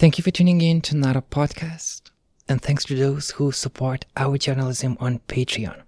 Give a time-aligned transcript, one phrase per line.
[0.00, 2.10] Thank you for tuning in to Nara Podcast,
[2.48, 5.82] and thanks to those who support our journalism on Patreon.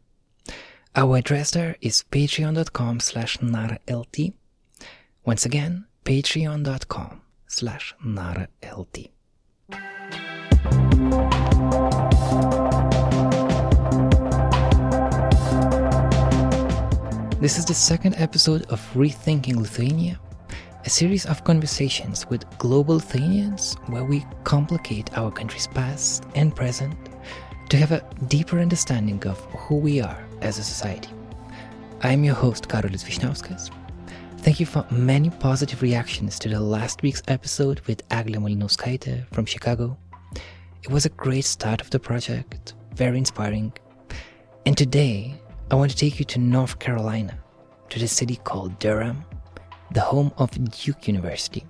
[0.95, 4.35] Our address there is patreon.com slash naralt.
[5.25, 9.09] Once again, patreon.com slash naralt.
[17.41, 20.21] This is the second episode of Rethinking Lithuania,
[20.85, 26.97] a series of conversations with global Lithuanians where we complicate our country's past and present
[27.69, 31.09] to have a deeper understanding of who we are as a society.
[32.03, 33.71] I am your host, Karolis Vyšniauskas.
[34.39, 39.47] Thank you for many positive reactions to the last week's episode with Eglė Malinauskaitė from
[39.47, 39.97] Chicago.
[40.83, 43.73] It was a great start of the project, very inspiring.
[44.67, 45.41] And today,
[45.71, 47.39] I want to take you to North Carolina,
[47.91, 49.25] to the city called Durham,
[49.93, 51.67] the home of Duke University.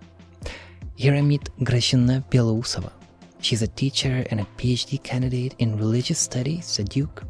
[0.94, 2.92] Here I meet Gražina Belousova.
[3.40, 7.24] She's a teacher and a PhD candidate in religious studies at Duke.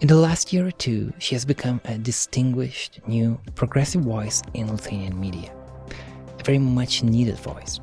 [0.00, 4.70] In the last year or two, she has become a distinguished, new, progressive voice in
[4.70, 5.52] Lithuanian media.
[6.38, 7.80] A very much needed voice.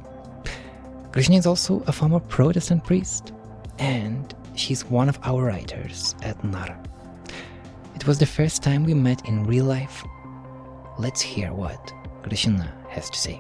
[1.12, 3.34] Gražina is also a former Protestant priest,
[3.78, 6.82] and she's one of our writers at Nara.
[7.94, 10.04] It was the first time we met in real life.
[10.98, 11.94] Let's hear what
[12.26, 13.40] Gražina has to say.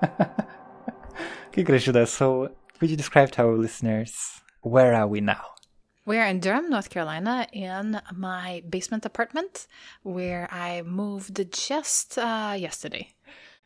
[1.48, 5.44] okay, Gražina, so could you describe to our listeners where are we now?
[6.04, 9.66] We're in Durham, North Carolina, in my basement apartment
[10.02, 13.14] where I moved just uh, yesterday.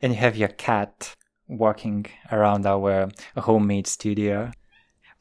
[0.00, 1.16] And you have your cat
[1.48, 4.52] walking around our homemade studio.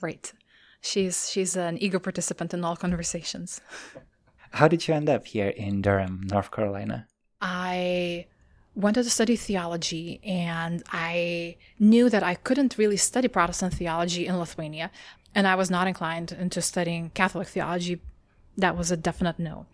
[0.04, 0.34] Right.
[0.82, 3.62] She's she's an eager participant in all conversations.
[4.52, 7.08] How did you end up here in Durham, North Carolina?
[7.42, 8.28] I
[8.76, 14.38] wanted to study theology and I knew that I couldn't really study Protestant theology in
[14.38, 14.92] Lithuania
[15.34, 18.02] and I was not inclined into studying Catholic theology.
[18.58, 19.68] That was a definite no.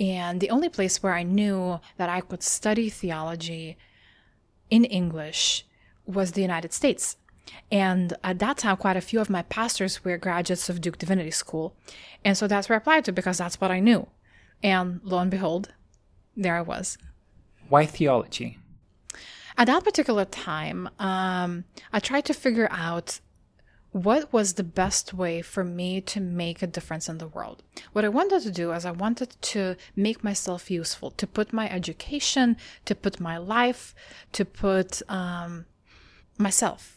[0.00, 3.76] And the only place where I knew that I could study theology
[4.70, 5.66] in English
[6.06, 7.16] was the United States.
[7.70, 11.30] And at that time, quite a few of my pastors were graduates of Duke Divinity
[11.30, 11.74] School.
[12.24, 14.08] And so that's where I applied to because that's what I knew.
[14.62, 15.72] And lo and behold,
[16.36, 16.98] there I was.
[17.68, 18.58] Why theology?
[19.58, 23.20] At that particular time, um, I tried to figure out
[23.92, 27.62] what was the best way for me to make a difference in the world.
[27.92, 31.70] What I wanted to do is I wanted to make myself useful, to put my
[31.70, 33.94] education, to put my life,
[34.32, 35.64] to put um,
[36.36, 36.95] myself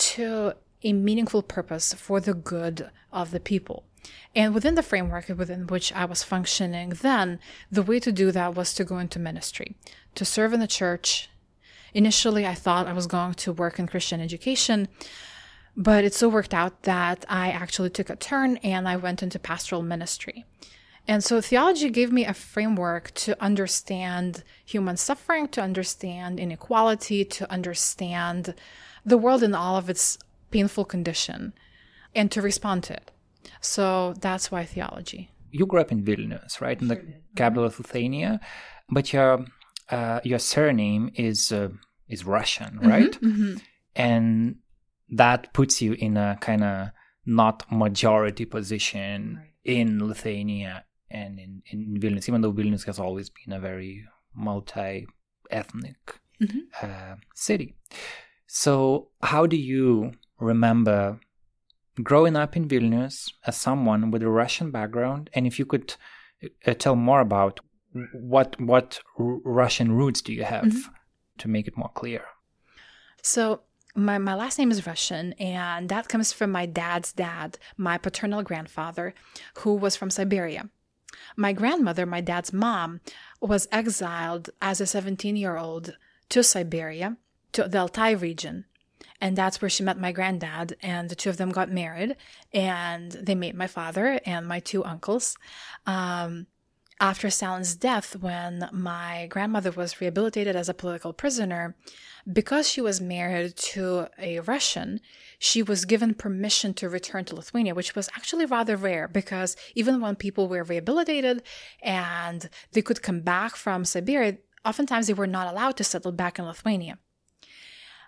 [0.00, 3.84] to a meaningful purpose for the good of the people.
[4.34, 7.38] And within the framework within which I was functioning then,
[7.70, 9.76] the way to do that was to go into ministry,
[10.14, 11.28] to serve in the church.
[11.92, 14.88] Initially, I thought I was going to work in Christian education,
[15.76, 19.38] but it so worked out that I actually took a turn and I went into
[19.38, 20.44] pastoral ministry.
[21.08, 27.50] And so theology gave me a framework to understand human suffering, to understand inequality, to
[27.50, 28.54] understand
[29.04, 30.18] the world in all of its
[30.50, 31.52] painful condition,
[32.14, 33.10] and to respond to it.
[33.60, 35.30] So that's why theology.
[35.52, 37.02] You grew up in Vilnius, right, in the
[37.36, 38.40] capital of Lithuania,
[38.88, 39.44] but your
[39.90, 41.68] uh, your surname is uh,
[42.08, 43.12] is Russian, right?
[43.12, 43.56] Mm-hmm, mm-hmm.
[43.96, 44.56] And
[45.10, 46.88] that puts you in a kind of
[47.26, 49.48] not majority position right.
[49.64, 55.06] in Lithuania and in, in Vilnius, even though Vilnius has always been a very multi
[55.50, 56.58] ethnic mm-hmm.
[56.82, 57.74] uh, city.
[58.52, 61.20] So, how do you remember
[62.02, 65.30] growing up in Vilnius as someone with a Russian background?
[65.34, 65.94] And if you could
[66.66, 67.60] uh, tell more about
[68.12, 70.92] what what r- Russian roots do you have Mm-hmm.
[71.38, 72.24] to make it more clear?
[73.22, 73.60] So
[73.94, 78.42] my, my last name is Russian, and that comes from my dad's dad, my paternal
[78.42, 79.14] grandfather,
[79.58, 80.70] who was from Siberia.
[81.36, 83.00] My grandmother, my dad's mom,
[83.40, 85.96] was exiled as a 17 year old
[86.30, 87.16] to Siberia,
[87.52, 88.64] to the Altai region.
[89.20, 92.16] And that's where she met my granddad, and the two of them got married,
[92.54, 95.36] and they made my father and my two uncles.
[95.84, 96.46] Um,
[97.00, 101.74] after Stalin's death, when my grandmother was rehabilitated as a political prisoner,
[102.30, 105.00] because she was married to a Russian,
[105.38, 110.00] she was given permission to return to Lithuania, which was actually rather rare because even
[110.02, 111.42] when people were rehabilitated
[111.82, 116.38] and they could come back from Siberia, oftentimes they were not allowed to settle back
[116.38, 116.98] in Lithuania.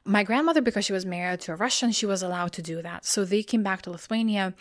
[0.04, 3.04] My grandmother, because she was married to a Russian, she was allowed to do that.
[3.04, 4.54] So they came back to Lithuania,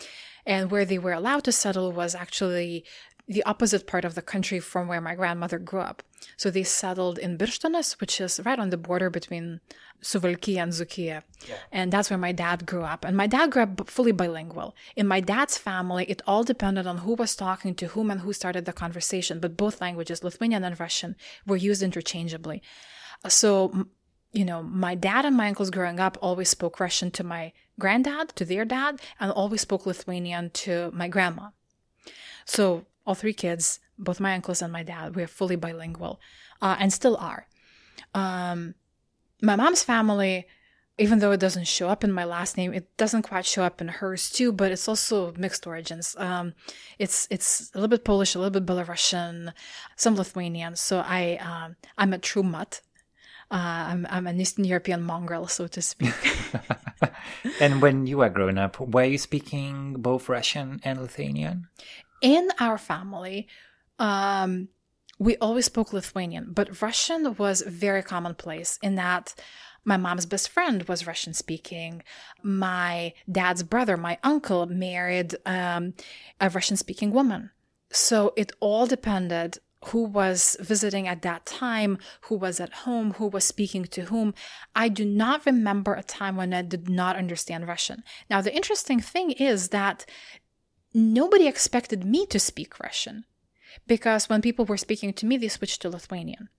[0.46, 2.86] and where they were allowed to settle was actually
[3.28, 6.04] the opposite part of the country from where my grandmother grew up.
[6.38, 9.62] So they settled in Birštonas, which is right on the border between
[10.04, 11.22] Suvalkija and Dzūkija.
[11.48, 11.56] Yeah.
[11.72, 13.06] And that's where my dad grew up.
[13.06, 14.76] And my dad grew up fully bilingual.
[14.96, 18.34] In my dad's family, it all depended on who was talking to whom and who
[18.34, 19.40] started the conversation.
[19.40, 21.16] But both languages, Lithuanian and Russian,
[21.46, 22.62] were used interchangeably.
[23.28, 23.88] So,
[24.31, 28.30] you know, my dad and my uncles growing up always spoke Russian to my granddad,
[28.36, 31.50] to their dad, and always spoke Lithuanian to my grandma.
[32.45, 36.19] So all three kids, both my uncles and my dad, we're fully bilingual
[36.62, 37.48] uh, and still are.
[38.13, 38.75] Um,
[39.42, 40.48] my mom's family,
[40.98, 43.81] even though it doesn't show up in my last name, it doesn't quite show up
[43.81, 46.16] in hers too, but it's also mixed origins.
[46.18, 46.54] Um,
[47.00, 49.54] it's it's a little bit Polish, a little bit Belarusian,
[49.95, 50.75] some Lithuanian.
[50.75, 52.81] So I um, I'm a true mutt.
[53.51, 56.13] Uh, I'm, I'm an Eastern European mongrel, so to speak.
[57.59, 61.68] and when you were growing up, were you speaking both Russian and Lithuanian?
[62.21, 63.48] in our family,
[64.00, 64.69] um,
[65.19, 69.36] we always spoke Lithuanian, but Russian was very commonplace in that
[69.83, 72.03] my mom's best friend was Russian speaking.
[72.44, 75.95] My dad's brother, my uncle, married um,
[76.39, 77.50] a Russian speaking woman.
[77.92, 83.28] So it all depended who was visiting at that time, who was at home, who
[83.28, 84.33] was speaking to whom.
[84.75, 88.04] I do not remember a time when I did not understand Russian.
[88.30, 90.06] Now, the interesting thing is that
[90.94, 93.25] nobody expected me to speak Russian
[93.88, 96.50] because when people were speaking to me, they switched to Lithuanian.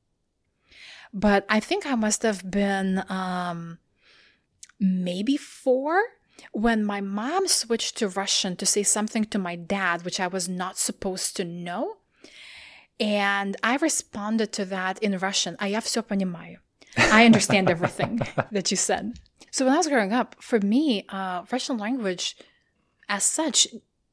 [1.12, 3.78] But I think I must have been um,
[4.80, 6.02] maybe four
[6.52, 10.48] when my mom switched to Russian to say something to my dad, which I was
[10.48, 11.98] not supposed to know.
[13.01, 15.56] And I responded to that in Russian.
[15.59, 16.57] I все понимаю.
[16.97, 18.21] I understand everything
[18.51, 19.13] that you said.
[19.51, 22.35] So when I was growing up, for me, uh, Russian language
[23.07, 23.68] as such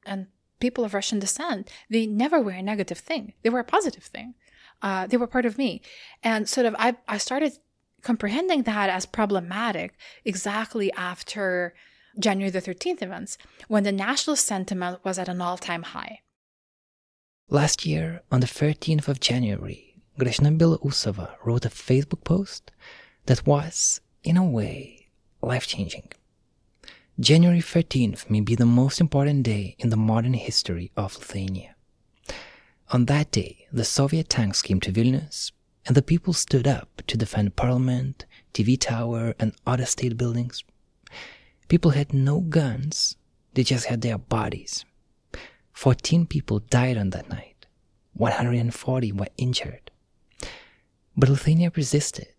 [0.06, 0.26] and
[0.60, 3.32] people of Russian descent, they never were a negative thing.
[3.42, 4.34] They were a positive thing.
[4.82, 5.80] Uh, they were part of me.
[6.22, 7.58] And sort of, I, I started
[8.02, 11.74] comprehending that as problematic exactly after
[12.18, 13.38] January the 13th events,
[13.68, 16.20] when the national sentiment was at an all time high.
[17.51, 22.69] Last year, on the 13th of January, Gražina Belousova wrote a Facebook post
[23.25, 25.07] that was, in a way,
[25.41, 26.11] life changing.
[27.19, 31.73] January 13th may be the most important day in the modern history of Lithuania.
[32.91, 35.51] On that day, the Soviet tanks came to Vilnius,
[35.87, 40.63] and the people stood up to defend Parliament, TV Tower, and other state buildings.
[41.67, 43.17] People had no guns,
[43.55, 44.85] they just had their bodies.
[45.79, 47.65] 14 people died on that night,
[48.11, 49.91] 140 were injured.
[51.15, 52.33] But Lithuania resisted.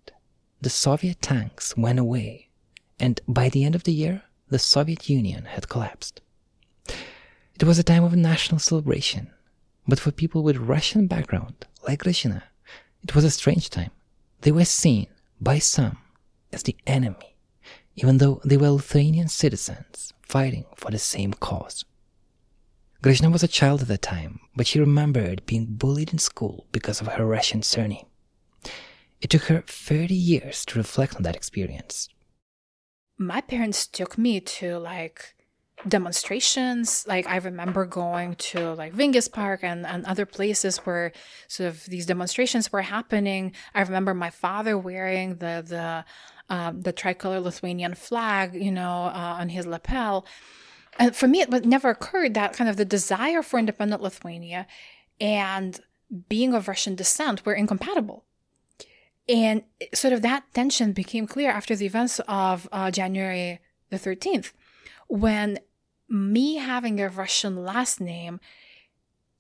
[0.60, 2.50] The Soviet tanks went away,
[2.98, 6.20] and by the end of the year, the Soviet Union had collapsed.
[7.58, 9.30] It was a time of national celebration,
[9.88, 12.42] but for people with Russian background, like Gražina,
[13.02, 13.92] it was a strange time.
[14.42, 15.06] They were seen
[15.40, 15.96] by some
[16.52, 17.36] as the enemy,
[17.96, 21.86] even though they were Lithuanian citizens fighting for the same cause.
[23.02, 27.00] Gražina was a child at the time, but she remembered being bullied in school because
[27.00, 28.06] of her Russian surname.
[29.20, 32.08] It took her 30 years to reflect on that experience
[33.20, 35.34] my parents took me to like
[35.86, 37.04] demonstrations.
[37.06, 41.12] Like I remember going to like Vingis Park and, and other places where
[41.46, 43.52] sort of these demonstrations were happening.
[43.74, 46.04] I remember my father wearing the the
[46.52, 50.26] um, the tricolor Lithuanian flag, you know, uh, on his lapel.
[51.00, 54.66] And for me, it never occurred that kind of the desire for independent Lithuania
[55.18, 55.80] and
[56.28, 58.26] being of Russian descent were incompatible.
[59.26, 59.62] And
[59.94, 64.52] sort of that tension became clear after the events of uh, January the 13th,
[65.08, 65.58] when
[66.06, 68.38] me having a Russian last name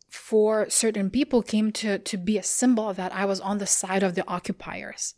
[0.08, 4.02] for certain people came to, to be a symbol that I was on the side
[4.02, 5.14] of the occupiers.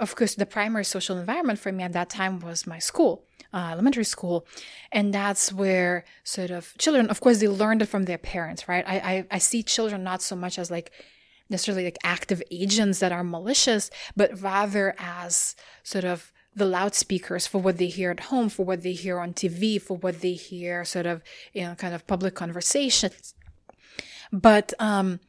[0.00, 3.68] Of course, the primary social environment for me at that time was my school, uh,
[3.70, 4.46] elementary school.
[4.90, 8.84] And that's where sort of children, of course, they learned it from their parents, right?
[8.86, 10.90] I, I, I see children not so much as like
[11.48, 17.60] necessarily like active agents that are malicious, but rather as sort of the loudspeakers for
[17.60, 20.84] what they hear at home, for what they hear on TV, for what they hear
[20.84, 21.22] sort of,
[21.52, 23.34] you know, kind of public conversations.
[24.32, 25.20] But um,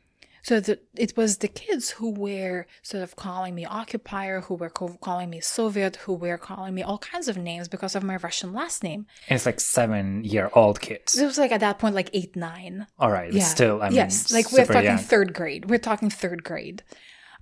[0.46, 4.70] so the, it was the kids who were sort of calling me occupier, who were
[4.70, 8.18] co- calling me Soviet, who were calling me all kinds of names because of my
[8.18, 9.08] Russian last name.
[9.28, 11.18] And it's like seven year old kids.
[11.18, 12.86] It was like at that point, like eight, nine.
[13.00, 13.34] All right.
[13.34, 13.42] Yeah.
[13.42, 14.32] Still, I mean, yes.
[14.32, 14.98] Like we're talking young.
[15.00, 15.68] third grade.
[15.68, 16.84] We're talking third grade.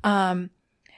[0.06, 0.52] Um,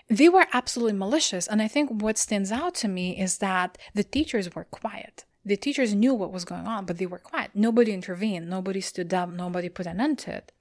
[0.07, 1.47] they were absolutely malicious.
[1.47, 5.25] And I think what stands out to me is that the teachers were quiet.
[5.43, 7.49] The teachers knew what was going on, but they were quiet.
[7.55, 8.47] Nobody intervened.
[8.47, 9.31] Nobody stood up.
[9.31, 10.51] Nobody put an end to it.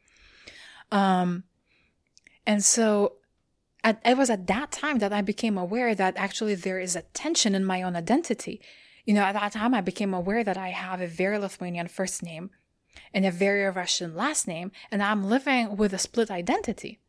[0.94, 1.42] Um,
[2.46, 3.16] and so
[3.82, 7.02] at, it was at that time that I became aware that actually there is a
[7.02, 8.60] tension in my own identity.
[9.04, 12.22] You know, at that time, I became aware that I have a very Lithuanian first
[12.22, 12.50] name
[13.12, 17.00] and a very Russian last name, and I'm living with a split identity.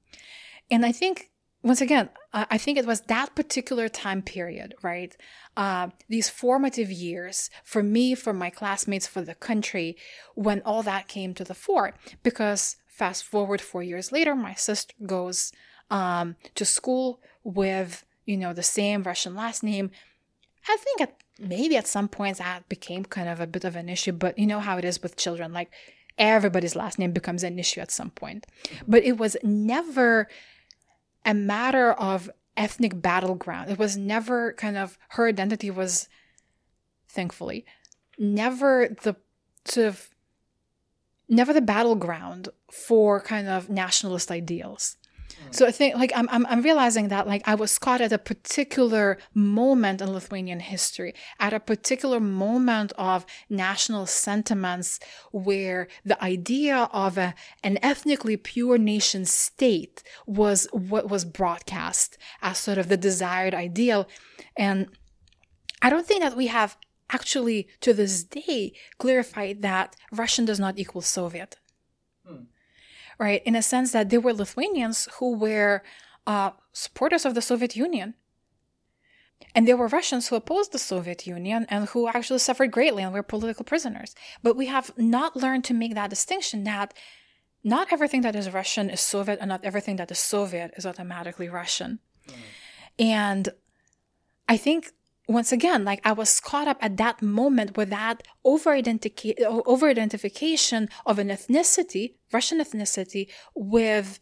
[0.69, 1.29] And I think,
[1.61, 5.15] once again, I think it was that particular time period, right?
[5.55, 9.95] Uh, these formative years for me, for my classmates, for the country,
[10.33, 11.93] when all that came to the fore.
[12.23, 15.51] Because fast forward four years later, my sister goes
[15.89, 19.91] um, to school with, you know, the same Russian last name.
[20.67, 23.89] I think at maybe at some points that became kind of a bit of an
[23.89, 25.51] issue, but you know how it is with children.
[25.51, 25.71] Like
[26.17, 28.47] everybody's last name becomes an issue at some point.
[28.87, 30.29] But it was never
[31.25, 33.69] a matter of ethnic battleground.
[33.69, 36.07] It was never kind of her identity was
[37.09, 37.65] thankfully
[38.17, 39.15] never the
[39.65, 40.09] sort of
[41.29, 44.97] never the battleground for kind of nationalist ideals.
[45.51, 48.17] So I think like I'm, I'm I'm realizing that like I was caught at a
[48.17, 54.99] particular moment in Lithuanian history, at a particular moment of national sentiments
[55.31, 62.57] where the idea of a, an ethnically pure nation state was what was broadcast as
[62.57, 64.07] sort of the desired ideal.
[64.57, 64.87] And
[65.81, 66.77] I don't think that we have
[67.09, 71.57] actually to this day clarified that Russian does not equal Soviet.
[72.25, 72.43] Hmm
[73.19, 73.41] right?
[73.45, 75.83] In a sense that they were Lithuanians who were
[76.27, 78.15] uh, supporters of the Soviet Union.
[79.53, 83.13] And there were Russians who opposed the Soviet Union and who actually suffered greatly and
[83.13, 84.15] were political prisoners.
[84.41, 86.93] But we have not learned to make that distinction that
[87.63, 91.49] not everything that is Russian is Soviet and not everything that is Soviet is automatically
[91.49, 91.99] Russian.
[92.27, 92.33] Mm.
[92.99, 93.49] And
[94.47, 94.91] I think
[95.27, 101.19] once again, like I was caught up at that moment with that over identification of
[101.19, 104.19] an ethnicity, Russian ethnicity, with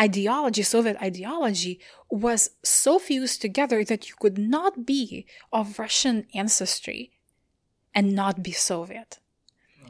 [0.00, 7.12] ideology, Soviet ideology, was so fused together that you could not be of Russian ancestry
[7.94, 9.20] and not be Soviet.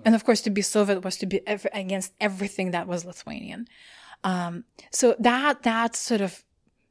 [0.04, 3.66] And of course, to be Soviet was to be ev- against everything that was Lithuanian.
[4.22, 6.44] Um, so that that sort of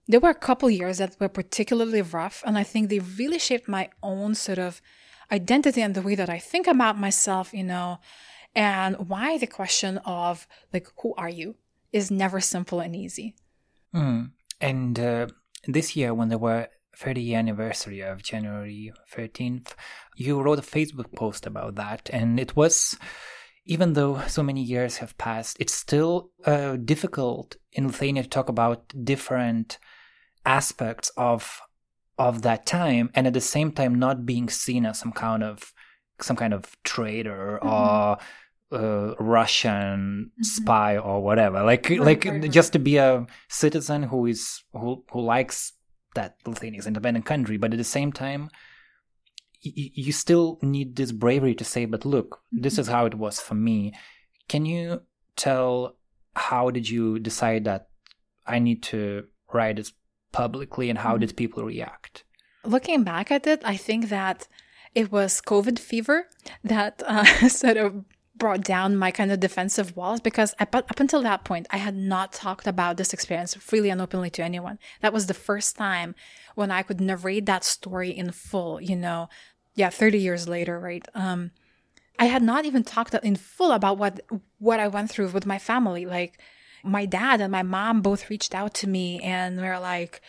[0.08, 3.68] there were a couple years that were particularly rough, and I think they really shaped
[3.68, 4.82] my own sort of
[5.32, 8.00] identity and the way that I think about myself, you know,
[8.56, 11.56] and why the question of like, who are you
[11.92, 13.36] is never simple and easy.
[13.96, 14.32] Mm.
[14.60, 15.28] And uh,
[15.68, 16.68] this year, when there were
[16.98, 19.74] 30 year anniversary of January 13th,
[20.16, 22.98] you wrote a Facebook post about that, and it was
[23.66, 28.50] even though so many years have passed, it's still uh, difficult in Lithuania to talk
[28.50, 29.78] about different
[30.46, 31.62] aspects of
[32.18, 35.74] of that time, and at the same time not being seen as some kind of
[36.22, 37.68] some kind of traitor mm-hmm.
[37.68, 38.18] or
[38.72, 40.44] uh, Russian mm-hmm.
[40.44, 41.64] spy or whatever.
[41.64, 42.52] Like right, like right, right.
[42.52, 45.74] just to be a citizen who is who who likes
[46.16, 48.50] that Lithuania is independent country, but at the same time
[49.66, 52.96] you still need this bravery to say, but look, this is mm-hmm.
[52.96, 53.94] how it was for me.
[54.50, 55.02] Can you
[55.36, 55.96] tell
[56.36, 57.88] how did you decide that
[58.46, 59.94] I need to write this
[60.34, 61.22] publicly and how mm-hmm.
[61.22, 62.26] did people react?
[62.66, 64.48] Looking back at it, I think that
[64.94, 66.28] it was COVID fever
[66.64, 68.04] that uh, sort of
[68.36, 71.96] brought down my kind of defensive walls because up, up until that point, I had
[71.96, 74.80] not talked about this experience freely and openly to anyone.
[75.02, 76.16] That was the first time
[76.56, 79.30] when I could narrate that story in full, you know,
[79.76, 81.08] yeah, 30 years later, right?
[81.16, 81.52] Um,
[82.20, 84.22] I had not even talked in full about what
[84.60, 86.06] what I went through with my family.
[86.06, 86.40] Like
[86.84, 90.22] my dad and my mom both reached out to me and were like,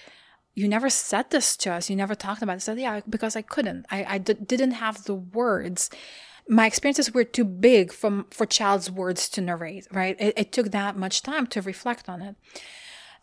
[0.55, 1.91] "You never said this to us.
[1.91, 3.87] You never talked about it." I said, "Yeah, because I couldn't.
[3.91, 5.91] I I d- didn't have the words."
[6.47, 9.87] My experiences were too big from for child's words to narrate.
[9.91, 10.17] Right?
[10.21, 12.37] It, it took that much time to reflect on it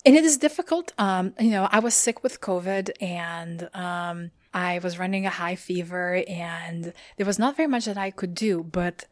[0.06, 0.94] and it is difficult.
[0.98, 5.56] Um, you know, I was sick with COVID and um, I was running a high
[5.56, 8.64] fever and there was not very much that I could do.
[8.64, 9.06] But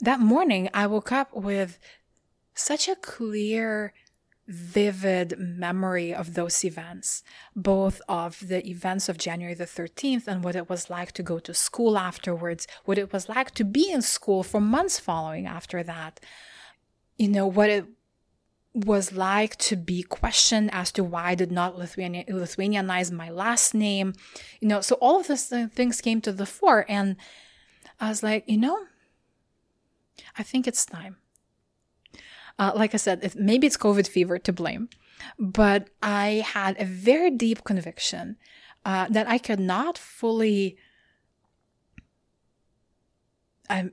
[0.00, 1.78] that morning, I woke up with
[2.54, 3.92] such a clear,
[4.50, 7.22] vivid memory of those events,
[7.54, 11.38] both of the events of January the 13th and what it was like to go
[11.38, 15.84] to school afterwards, what it was like to be in school for months following after
[15.84, 16.18] that.
[17.16, 17.86] You know, what it
[18.74, 23.72] was like to be questioned as to why I did not Lithuania, Lithuanianize my last
[23.72, 24.14] name.
[24.60, 26.86] You know, so all of these things came to the fore.
[26.88, 27.16] And
[28.00, 28.86] I was like, you know,
[30.36, 31.19] I think it's time.
[32.60, 34.90] Uh, like I said, if, maybe it's COVID fever to blame,
[35.38, 38.36] but I had a very deep conviction
[38.84, 40.76] uh, that I could not fully.
[43.68, 43.90] I,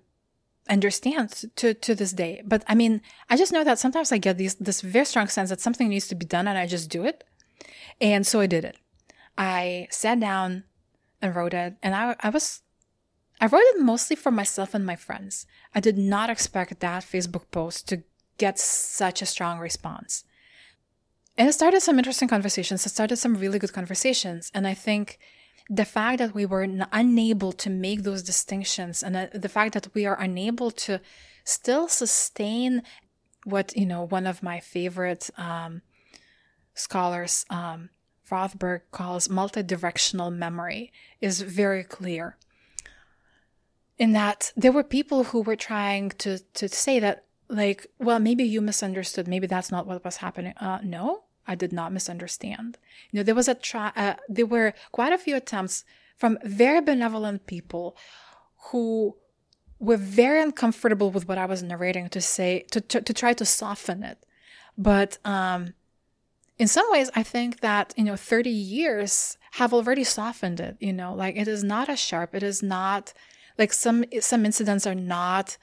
[0.70, 2.42] understand to to this day.
[2.46, 5.50] But I mean, I just know that sometimes I get these this very strong sense
[5.50, 7.24] that something needs to be done, and I just do it.
[8.00, 8.78] And so I did it.
[9.38, 10.66] I sat down
[11.22, 12.62] and wrote it, and I I was
[13.40, 15.46] I wrote it mostly for myself and my friends.
[15.74, 18.04] I did not expect that Facebook post to
[18.38, 20.24] get such a strong response.
[21.38, 22.86] And it started some interesting conversations.
[22.86, 24.52] It started some really good conversations.
[24.56, 25.20] And I think
[25.70, 29.94] the fact that we were unable to make those distinctions and uh, the fact that
[29.94, 31.00] we are unable to
[31.44, 32.82] still sustain
[33.44, 35.82] what, you know, one of my favorite um,
[36.74, 37.90] scholars, um,
[38.30, 40.92] Rothberg, calls multidirectional memory
[41.22, 42.38] is very clear.
[43.98, 48.44] In that there were people who were trying to, to say that, like, well, maybe
[48.44, 49.28] you misunderstood.
[49.28, 50.54] Maybe that's not what was happening.
[50.58, 52.78] Uh, no, I did not misunderstand.
[53.12, 55.86] You know, there was a try, uh, there were quite a few attempts
[56.18, 57.96] from very benevolent people
[58.72, 59.16] who
[59.80, 63.46] were very uncomfortable with what I was narrating to say, to, to, to try to
[63.46, 64.26] soften it.
[64.78, 65.74] But, um,
[66.60, 70.92] in some ways, I think that, you know, 30 years have already softened it, you
[70.92, 72.34] know, like it is not as sharp.
[72.34, 73.14] It is not
[73.60, 75.58] like some, some incidents are not,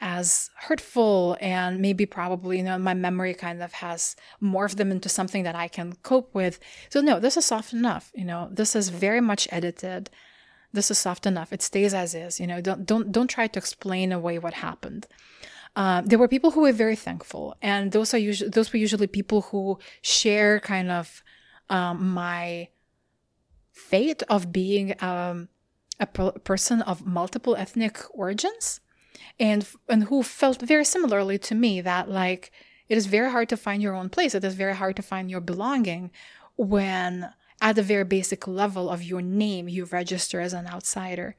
[0.00, 5.08] as hurtful and maybe probably you know my memory kind of has morphed them into
[5.08, 6.58] something that i can cope with.
[6.90, 8.48] So no this is soft enough you know.
[8.50, 10.10] This is very much edited.
[10.72, 11.52] This is soft enough.
[11.52, 12.60] It stays as is you know.
[12.60, 15.06] Don't don't don't try to explain away what happened.
[15.74, 19.06] Uh, there were people who were very thankful and those are usually those were usually
[19.06, 21.22] people who share kind of
[21.68, 22.68] um, my
[23.72, 25.48] fate of being um,
[26.00, 28.80] a person of multiple ethnic origins
[29.38, 32.52] and and who felt very similarly to me that like
[32.88, 34.34] it is very hard to find your own place.
[34.34, 36.10] It is very hard to find your belonging
[36.56, 37.30] when
[37.60, 41.36] at the very basic level of your name you register as an outsider.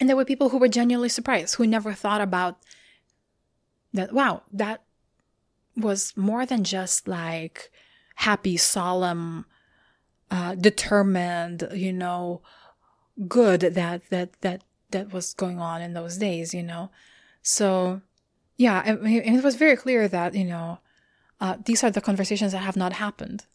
[0.00, 2.58] And there were people who were genuinely surprised who never thought about
[3.92, 4.82] that wow that
[5.76, 7.70] was more than just like
[8.16, 9.44] happy solemn
[10.30, 12.40] uh, determined you know
[13.28, 16.90] good that that that that was going on in those days, you know.
[17.42, 18.00] So,
[18.56, 20.78] yeah, and it was very clear that you know
[21.40, 23.46] uh, these are the conversations that have not happened.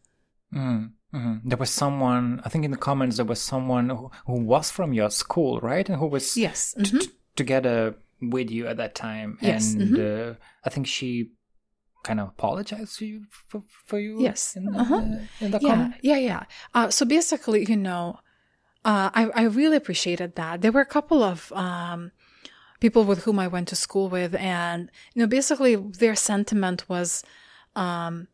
[0.54, 1.48] Mm, mm-hmm.
[1.48, 4.94] There was someone, I think, in the comments there was someone who, who was from
[4.94, 7.00] your school, right, and who was yes mm-hmm.
[7.00, 9.74] t- together with you at that time, yes.
[9.74, 10.32] and mm-hmm.
[10.32, 11.32] uh, I think she
[12.06, 15.02] kind of apologized to you for, for you yes in the, uh-huh.
[15.42, 15.96] in the yeah comment?
[16.04, 16.44] yeah yeah
[16.76, 18.20] uh, so basically you know
[18.86, 20.62] uh, I, I really appreciated that.
[20.62, 22.12] There were a couple of um,
[22.80, 27.24] people with whom I went to school with, and you know, basically their sentiment was,
[27.76, 28.28] um,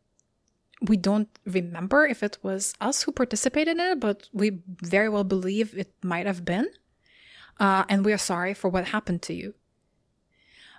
[0.82, 5.24] we don't remember if it was us who participated in it, but we very well
[5.24, 6.68] believe it might have been,
[7.58, 9.54] uh, and we are sorry for what happened to you.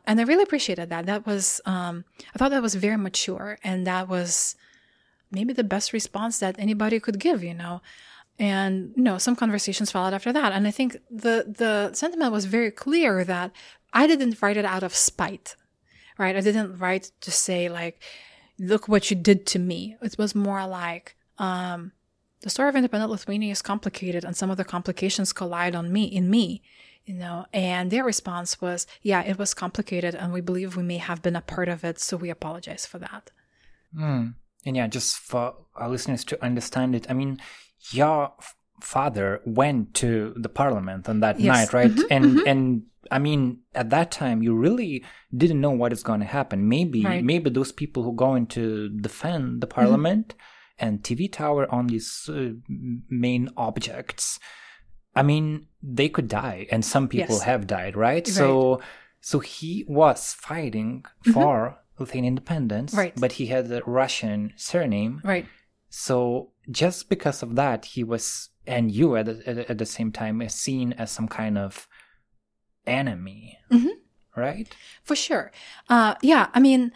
[0.06, 1.08] And I really appreciated that.
[1.08, 2.06] That was, um,
[2.36, 4.56] I thought that was very mature, and that was
[5.32, 7.44] maybe the best response that anybody could give.
[7.44, 7.82] You know
[8.44, 10.52] and you know some conversations followed after that.
[10.56, 10.90] And i think
[11.26, 13.50] the the sentiment was very clear that
[14.02, 15.48] i didn't write it out of spite
[16.18, 16.36] right?
[16.36, 18.02] I didn't write to say like
[18.60, 19.98] look what you did to me.
[20.02, 21.92] It was more like um
[22.42, 26.04] the story of independent lithuania is complicated and some of the complications collide on me
[26.04, 26.62] in me
[27.06, 27.46] you know?
[27.52, 31.36] And their response was yeah it was complicated and we believe we may have been
[31.36, 33.32] a part of it so we apologize for that.
[33.96, 34.34] Mm.
[34.66, 37.40] and yeah just for our listeners to understand it i mean
[37.92, 38.34] your
[38.82, 41.48] father went to the parliament on that yes.
[41.48, 41.92] night, right?
[41.92, 42.48] Mm-hmm, and mm-hmm.
[42.48, 45.04] and I mean, at that time, you really
[45.36, 46.68] didn't know what is going to happen.
[46.68, 47.24] Maybe right.
[47.24, 50.86] maybe those people who going to defend the parliament mm-hmm.
[50.86, 52.52] and TV tower on these uh,
[53.10, 54.40] main objects.
[55.16, 57.44] I mean, they could die, and some people yes.
[57.44, 58.14] have died, right?
[58.14, 58.28] right?
[58.28, 58.82] So,
[59.22, 63.14] so he was fighting for Lithuanian independence, right?
[63.16, 65.46] But he had a Russian surname, right?
[65.92, 70.42] So just because of that, he was, and you at the, at the same time,
[70.42, 71.88] is seen as some kind of
[72.86, 73.90] enemy, mm-hmm.
[74.36, 74.74] right?
[75.04, 75.52] For sure.
[75.90, 76.92] Uh, yeah, I mean,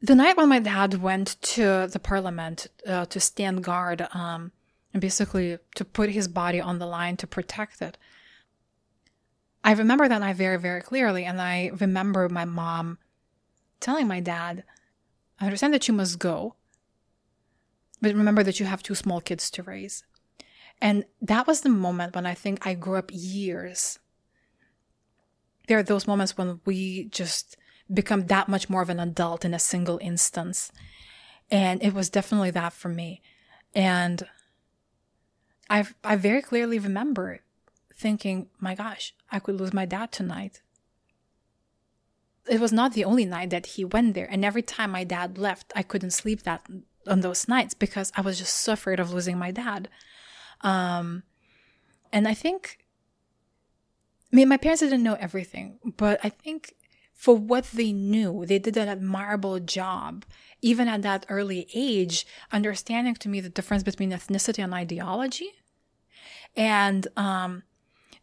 [0.00, 4.52] the night when my dad went to the parliament uh, to stand guard um,
[4.92, 7.96] and basically to put his body on the line to protect it,
[9.64, 11.24] I remember that night very, very clearly.
[11.24, 12.98] And I remember my mom
[13.78, 14.64] telling my dad,
[15.40, 16.56] I understand that you must go,
[18.02, 20.04] but remember that you have two small kids to raise.
[20.80, 24.00] And that was the moment when I think I grew up years.
[25.68, 27.56] There are those moments when we just
[27.92, 30.72] become that much more of an adult in a single instance.
[31.50, 33.22] And it was definitely that for me.
[33.74, 34.26] And
[35.70, 37.40] I I very clearly remember
[37.94, 40.62] thinking, my gosh, I could lose my dad tonight.
[42.48, 44.28] it was not the only night that he went there.
[44.30, 46.66] And every time my dad left, I couldn't sleep that
[47.06, 49.88] on those nights because I was just so afraid of losing my dad.
[50.60, 51.22] Um,
[52.12, 52.78] and I think,
[54.32, 56.74] I mean, my parents didn't know everything, but I think
[57.12, 60.24] for what they knew, they did an admirable job,
[60.60, 65.50] even at that early age, understanding to me the difference between ethnicity and ideology.
[66.56, 67.62] And um,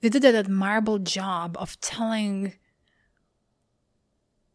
[0.01, 2.53] they did an admirable job of telling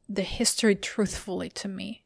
[0.08, 2.03] the history truthfully to me.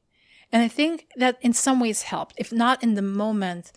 [0.52, 3.72] And I think that in some ways helped, if not in the moment,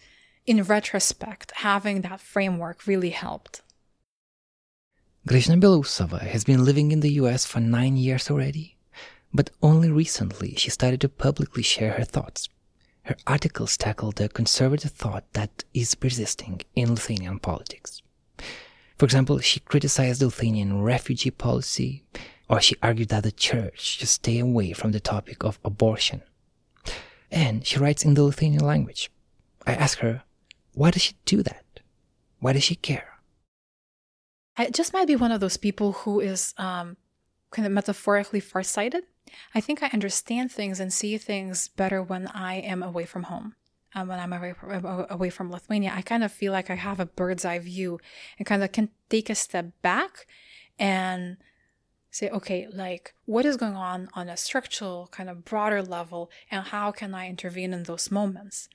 [0.46, 3.62] in retrospect, having that framework really helped.
[5.28, 8.78] Gražina Belousova has been living in the US for nine years already,
[9.34, 12.50] but only recently she started to publicly share her thoughts.
[13.04, 18.02] Her articles tackle the conservative thought that is persisting in Lithuanian politics.
[18.98, 22.04] For example, she criticized the Lithuanian refugee policy,
[22.50, 26.22] or she argued that the church should stay away from the topic of abortion.
[27.32, 29.10] And she writes in the Lithuanian language.
[29.66, 30.24] I ask her,
[30.74, 31.80] why does she do that?
[32.40, 33.20] Why does she care?
[34.58, 36.98] I just might be one of those people who is um,
[37.52, 39.04] kind of metaphorically farsighted.
[39.56, 43.56] I think I understand things and see things better when I am away from home.
[43.94, 47.00] Um, when I'm away from, away from Lithuania, I kind of feel like I have
[47.00, 48.00] a bird's eye view
[48.38, 50.28] and kind of can take a step back
[50.80, 51.38] and
[52.12, 56.68] say, okay, like what is going on on a structural kind of broader level and
[56.68, 58.70] how can I intervene in those moments?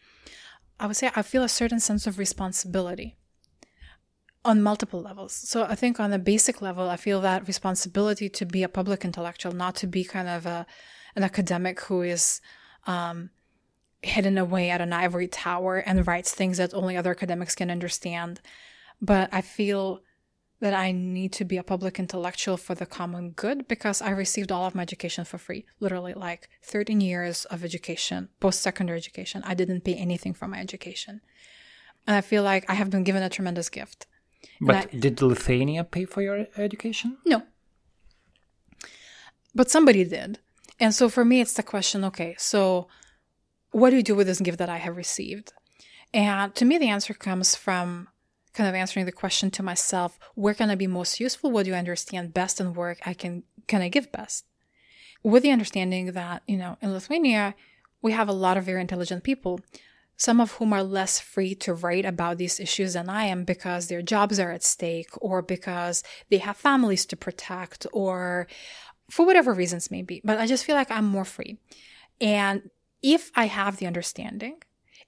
[0.81, 3.17] I would say I feel a certain sense of responsibility
[4.45, 5.35] on multiple levels.
[5.35, 9.05] So I think on a basic level, I feel that responsibility to be a public
[9.05, 10.67] intellectual, not to be kind of a
[11.17, 12.43] an academic who is
[12.87, 13.31] um,
[14.03, 18.41] hidden away at an ivory tower and writes things that only other academics can understand.
[19.01, 20.03] But I feel
[20.61, 24.51] that I need to be a public intellectual for the common good because I received
[24.51, 25.67] all of my education for free.
[25.81, 29.43] Literally, like 13 years of education, post secondary education.
[29.45, 31.21] I didn't pay anything for my education.
[32.07, 34.07] And I feel like I have been given a tremendous gift.
[34.61, 37.19] But I, did Lithuania pay for your education?
[37.27, 37.43] No.
[39.55, 40.39] But somebody did.
[40.79, 42.89] And so for me, it's the question okay, so
[43.73, 45.53] what do you do with this gift that I have received?
[46.15, 48.09] And to me, the answer comes from
[48.57, 51.51] kind of answering the question to myself where can i be most useful?
[51.51, 54.45] What do i understand best and where i can can i give best?
[55.23, 57.55] With the understanding that you know in lithuania
[58.03, 59.61] we have a lot of very intelligent people
[60.19, 63.83] some of whom are less free to write about these issues than i am because
[63.89, 68.47] their jobs are at stake or because they have families to protect or
[69.11, 70.21] for whatever reasons may be.
[70.25, 71.59] But i just feel like i'm more free.
[72.21, 72.71] And
[73.03, 74.57] if i have the understanding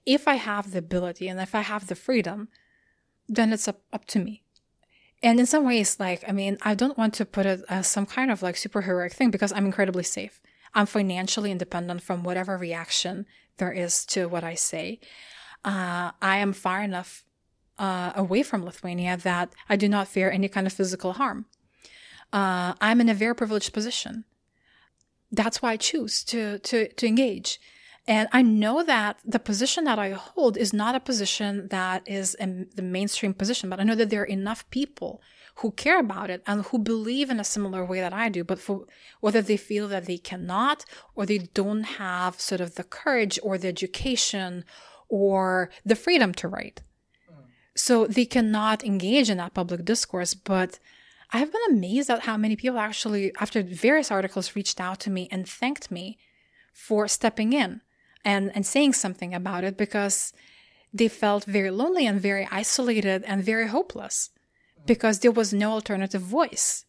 [0.05, 2.47] if i have the ability and if i have the freedom
[3.29, 4.43] then it's up, up to me.
[5.21, 8.05] And in some ways, like, I mean, I don't want to put it as some
[8.05, 10.41] kind of like superheroic thing because I'm incredibly safe.
[10.73, 13.25] I'm financially independent from whatever reaction
[13.57, 14.99] there is to what I say.
[15.65, 17.23] Uh, I am far enough
[17.77, 21.45] uh, away from Lithuania that I do not fear any kind of physical harm.
[22.31, 24.25] Uh, I'm in a very privileged position.
[25.31, 27.59] That's why I choose to to to engage.
[28.09, 32.35] And I know that the position that I hold is not a position that is
[32.39, 35.21] the mainstream position, but I know that there are enough people
[35.57, 38.57] who care about it and who believe in a similar way that I do, but
[38.57, 38.87] for
[39.19, 43.59] whether they feel that they cannot or they don't have sort of the courage or
[43.59, 44.65] the education
[45.07, 46.81] or the freedom to write.
[47.75, 50.79] So they cannot engage in that public discourse, but
[51.31, 55.11] I have been amazed at how many people actually, after various articles, reached out to
[55.11, 56.17] me and thanked me
[56.73, 57.81] for stepping in
[58.25, 60.33] and, and saying something about it because
[60.93, 64.31] they felt very lonely and very isolated and very hopeless
[64.85, 66.85] because there was no alternative voice.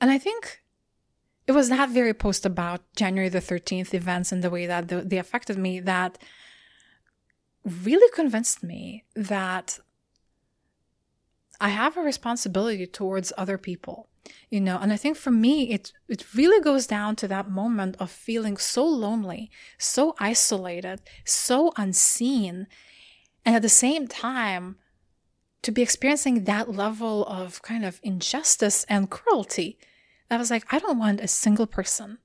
[0.00, 0.62] And I think
[1.46, 5.18] it was that very post about January the 13th events and the way that they
[5.18, 6.18] affected me that
[7.64, 9.78] really convinced me that
[11.60, 14.08] I have a responsibility towards other people
[14.50, 17.96] you know and i think for me it it really goes down to that moment
[17.98, 22.66] of feeling so lonely so isolated so unseen
[23.44, 24.76] and at the same time
[25.62, 29.78] to be experiencing that level of kind of injustice and cruelty
[30.30, 32.18] i was like i don't want a single person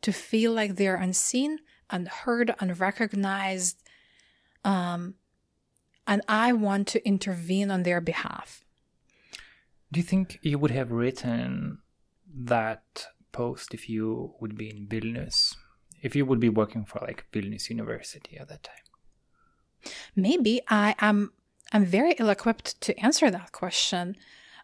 [0.00, 1.58] to feel like they're unseen
[1.90, 3.82] unheard unrecognized
[4.64, 5.14] um,
[6.06, 8.61] and i want to intervene on their behalf
[9.92, 11.78] do you think you would have written
[12.34, 15.54] that post if you would be in Vilnius?
[16.02, 19.92] If you would be working for like Vilnius University at that time?
[20.16, 21.32] Maybe I am.
[21.72, 24.16] I'm very ill-equipped to answer that question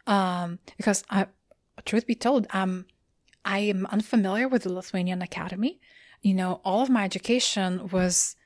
[0.07, 1.27] um, because, I,
[1.85, 2.87] truth be told, I'm
[3.45, 5.81] I am unfamiliar with the Lithuanian Academy.
[6.23, 8.37] You know, all of my education was,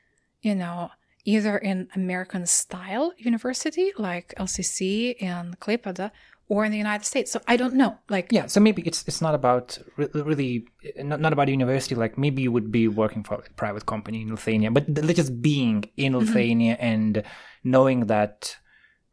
[0.42, 0.90] you know,
[1.24, 6.10] either in American style university like LCC and Klaipeda
[6.52, 7.32] or in the United States.
[7.32, 7.96] So I don't know.
[8.10, 10.66] Like yeah, so maybe it's it's not about really
[10.98, 11.94] not, not about university.
[11.94, 14.84] Like maybe you would be working for a private company in Lithuania, but
[15.16, 16.20] just being in mm-hmm.
[16.20, 16.92] Lithuania mm-hmm.
[16.92, 17.22] and
[17.64, 18.54] knowing that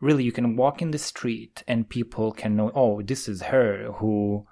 [0.02, 3.94] really you can walk in the street and people can know, oh, this is her
[4.00, 4.46] who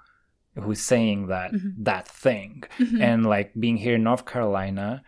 [0.56, 1.82] who's saying that mm-hmm.
[1.90, 3.02] that thing, mm-hmm.
[3.02, 5.02] and like being here in North Carolina,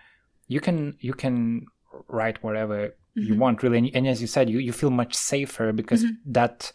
[0.49, 1.64] you can you can
[2.09, 3.23] write whatever mm-hmm.
[3.27, 6.33] you want really and, and, as you said you, you feel much safer because mm-hmm.
[6.38, 6.73] that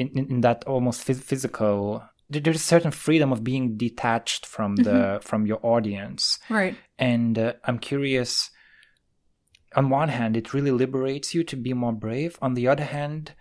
[0.00, 4.76] in, in, in, that almost phys- physical there's a certain freedom of being detached from
[4.76, 5.20] the mm-hmm.
[5.20, 8.50] from your audience right and uh, i'm curious
[9.76, 13.34] on one hand it really liberates you to be more brave on the other hand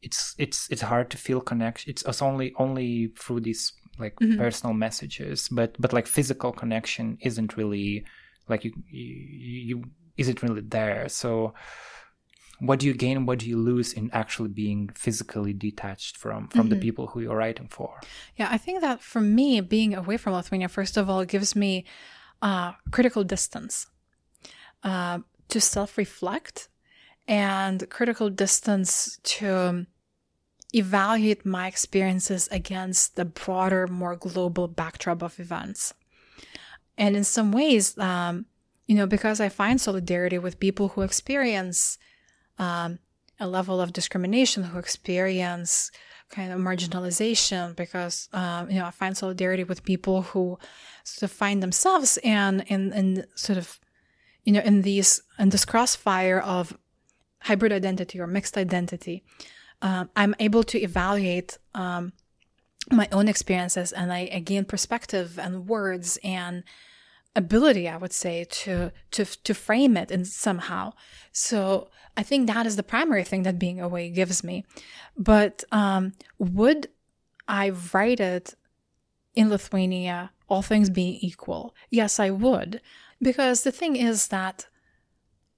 [0.00, 4.38] it's it's it's hard to feel connection it's, it's only only through these like mm-hmm.
[4.38, 8.04] personal messages but but like physical connection isn't really
[8.48, 9.84] like you you, you
[10.16, 11.08] isn't really there.
[11.08, 11.54] So
[12.62, 16.62] what do you gain what do you lose in actually being physically detached from from
[16.62, 16.70] mm-hmm.
[16.70, 18.00] the people who you're writing for
[18.36, 21.84] yeah i think that for me being away from lithuania first of all gives me
[22.40, 23.86] uh, critical distance
[24.82, 26.68] uh, to self-reflect
[27.28, 29.86] and critical distance to
[30.74, 35.94] evaluate my experiences against the broader more global backdrop of events
[36.98, 38.46] and in some ways um,
[38.86, 41.98] you know, because I find solidarity with people who experience
[42.58, 42.98] um,
[43.40, 45.90] a level of discrimination, who experience
[46.30, 50.58] kind of marginalization, because, um, you know, I find solidarity with people who
[51.04, 53.78] sort of find themselves in, in, in sort of,
[54.44, 56.76] you know, in these, in this crossfire of
[57.40, 59.24] hybrid identity or mixed identity.
[59.82, 62.12] Um, I'm able to evaluate um,
[62.90, 66.64] my own experiences and I, I gain perspective and words and
[67.34, 70.92] ability i would say to to to frame it in somehow
[71.32, 74.64] so i think that is the primary thing that being away gives me.
[75.16, 76.88] But um would
[77.48, 78.54] i write it
[79.34, 81.74] in lithuania all things being equal?
[81.90, 82.80] Yes i would.
[83.20, 84.66] Because the thing is that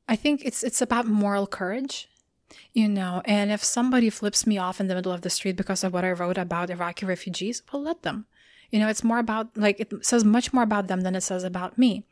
[0.09, 2.09] i think it's it's about moral courage
[2.73, 5.83] you know and if somebody flips me off in the middle of the street because
[5.83, 8.27] of what i wrote about iraqi refugees well let them.
[8.71, 11.45] You know, it's more about, like, it says much more about them than it says
[11.45, 12.05] about me.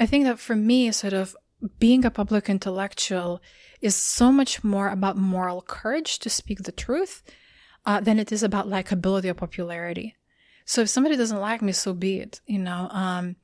[0.00, 1.36] I think that for me, sort of
[1.78, 3.40] being a public intellectual
[3.80, 7.22] is so much more about moral courage to speak the truth
[7.86, 10.16] uh, than it is about likability or popularity.
[10.64, 12.40] So if somebody doesn't like me, so be it.
[12.46, 13.36] You know, um,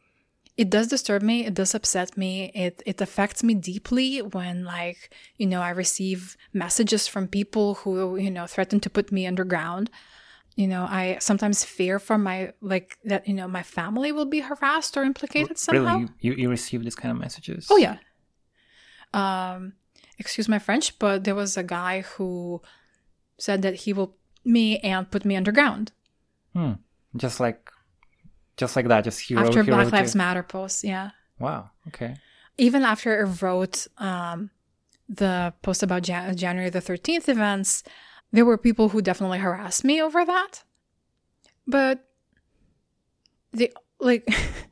[0.57, 1.45] it does disturb me.
[1.45, 2.51] It does upset me.
[2.55, 8.17] It it affects me deeply when, like, you know, I receive messages from people who
[8.17, 9.91] you know threaten to put me underground
[10.57, 14.41] you know i sometimes fear for my like that you know my family will be
[14.41, 17.97] harassed or implicated somehow really you, you receive these kind of messages oh yeah
[19.14, 19.73] um
[20.18, 22.61] excuse my french but there was a guy who
[23.38, 25.92] said that he will me and put me underground
[26.55, 26.73] hmm.
[27.16, 27.70] just like
[28.57, 32.16] just like that just hero after black lives matter post yeah wow okay
[32.59, 34.51] even after i wrote um
[35.09, 37.83] the post about Jan- january the 13th events
[38.33, 40.62] there were people who definitely harassed me over that.
[41.66, 42.05] But
[43.53, 44.29] the like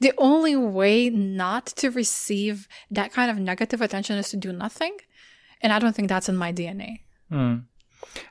[0.00, 4.96] the only way not to receive that kind of negative attention is to do nothing.
[5.60, 7.00] And I don't think that's in my DNA.
[7.30, 7.64] Mm.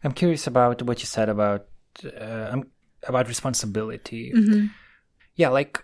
[0.03, 1.67] I'm curious about what you said about
[2.05, 2.55] uh,
[3.07, 4.31] about responsibility.
[4.35, 4.67] Mm-hmm.
[5.35, 5.83] Yeah, like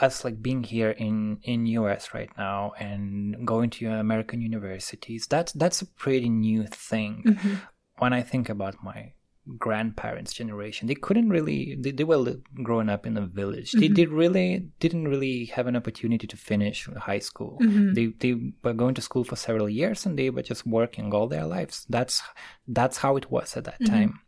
[0.00, 5.26] us like being here in in US right now and going to American universities.
[5.26, 7.22] That's that's a pretty new thing.
[7.26, 7.54] Mm-hmm
[7.98, 9.12] when I think about my
[9.58, 13.72] grandparents' generation, they couldn't really, they, they were growing up in a village.
[13.72, 13.80] Mm-hmm.
[13.80, 17.58] They did really, didn't really have an opportunity to finish high school.
[17.62, 17.92] Mm-hmm.
[17.94, 21.28] They, they were going to school for several years and they were just working all
[21.28, 21.86] their lives.
[21.88, 22.22] That's,
[22.66, 23.92] that's how it was at that mm-hmm.
[23.92, 24.20] time.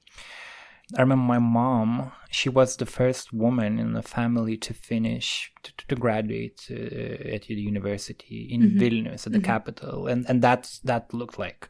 [0.97, 5.73] I remember my mom, she was the first woman in the family to finish, to,
[5.89, 8.79] to graduate uh, at the university in mm-hmm.
[8.79, 9.47] Vilnius, at the mm-hmm.
[9.47, 10.07] capital.
[10.07, 11.69] And, and that, that looked like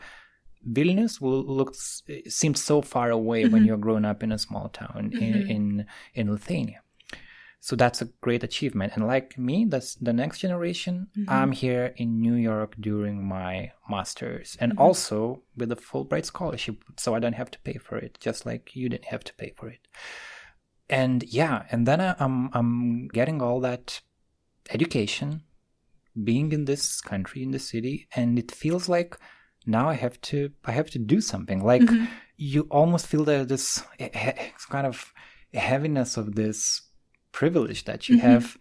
[0.71, 3.53] Vilnius will look seems so far away mm-hmm.
[3.53, 5.23] when you're growing up in a small town mm-hmm.
[5.23, 6.81] in, in, in Lithuania.
[7.61, 8.93] So that's a great achievement.
[8.95, 11.09] And like me, that's the next generation.
[11.19, 11.31] Mm-hmm.
[11.31, 14.83] I'm here in New York during my masters and mm-hmm.
[14.83, 18.77] also with a Fulbright scholarship, so I don't have to pay for it, just like
[18.77, 19.81] you didn't have to pay for it.
[20.89, 24.01] And yeah, and then I, I'm I'm getting all that
[24.71, 25.43] education,
[26.23, 29.19] being in this country in the city, and it feels like
[29.67, 31.65] now I have to I have to do something.
[31.65, 32.07] Like mm-hmm.
[32.37, 33.83] you almost feel that this
[34.71, 35.13] kind of
[35.55, 36.83] heaviness of this
[37.33, 38.27] privilege that you mm-hmm.
[38.27, 38.57] have,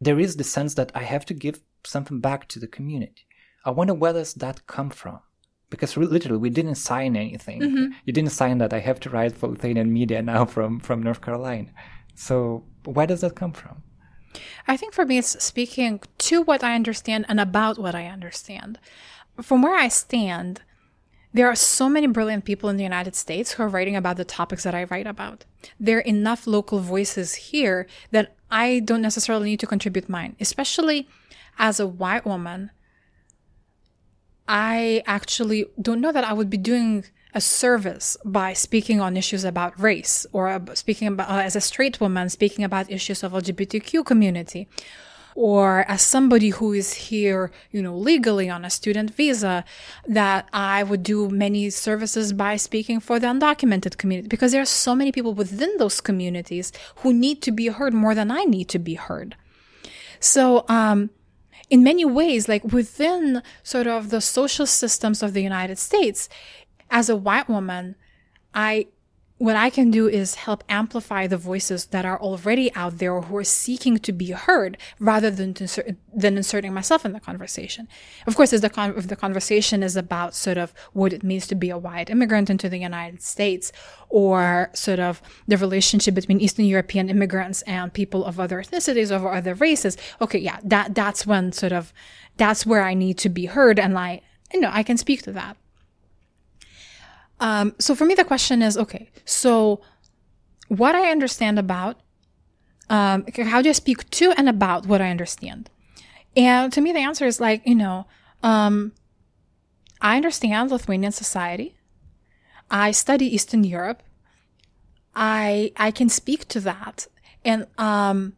[0.00, 3.26] there is the sense that I have to give something back to the community.
[3.64, 5.20] I wonder where does that come from?
[5.70, 7.60] Because re- literally, we didn't sign anything.
[7.60, 7.86] Mm-hmm.
[8.04, 11.20] You didn't sign that I have to write for Lithuanian media now from from North
[11.20, 11.70] Carolina.
[12.14, 13.82] So where does that come from?
[14.68, 18.78] I think for me, it's speaking to what I understand and about what I understand.
[19.42, 20.62] From where I stand,
[21.34, 24.24] there are so many brilliant people in the United States who are writing about the
[24.24, 25.44] topics that I write about.
[25.78, 31.08] There are enough local voices here that I don't necessarily need to contribute mine, especially
[31.58, 32.70] as a white woman.
[34.48, 39.44] I actually don't know that I would be doing a service by speaking on issues
[39.44, 44.06] about race or speaking about, uh, as a straight woman speaking about issues of LGBTQ
[44.06, 44.68] community
[45.36, 49.66] or as somebody who is here, you know, legally on a student visa,
[50.08, 54.64] that I would do many services by speaking for the undocumented community because there are
[54.64, 58.70] so many people within those communities who need to be heard more than I need
[58.70, 59.36] to be heard.
[60.20, 61.10] So, um,
[61.68, 66.30] in many ways, like within sort of the social systems of the United States,
[66.90, 67.96] as a white woman,
[68.54, 68.86] I
[69.38, 73.22] what I can do is help amplify the voices that are already out there or
[73.22, 77.86] who are seeking to be heard rather than insert, than inserting myself in the conversation.
[78.26, 81.46] Of course, if the, con- if the conversation is about sort of what it means
[81.48, 83.72] to be a white immigrant into the United States
[84.08, 89.34] or sort of the relationship between Eastern European immigrants and people of other ethnicities or
[89.34, 91.92] other races, okay, yeah, that, that's when sort of,
[92.38, 94.22] that's where I need to be heard and I,
[94.54, 95.58] you know, I can speak to that.
[97.40, 99.80] Um, so for me, the question is okay, so
[100.68, 102.00] what I understand about,
[102.88, 105.70] um, how do I speak to and about what I understand?
[106.36, 108.06] And to me, the answer is like, you know,
[108.42, 108.92] um,
[110.00, 111.76] I understand Lithuanian society.
[112.70, 114.02] I study Eastern Europe.
[115.14, 117.06] I I can speak to that,
[117.44, 118.34] and um,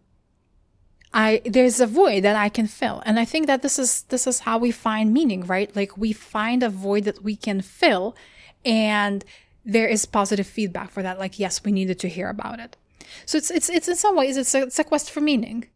[1.13, 4.27] I there's a void that I can fill, and I think that this is this
[4.27, 5.75] is how we find meaning, right?
[5.75, 8.15] Like we find a void that we can fill,
[8.65, 9.25] and
[9.65, 12.77] there is positive feedback for that like yes we needed to hear about it
[13.25, 15.67] so it's it's, it's in some ways it's a, it's a quest for meaning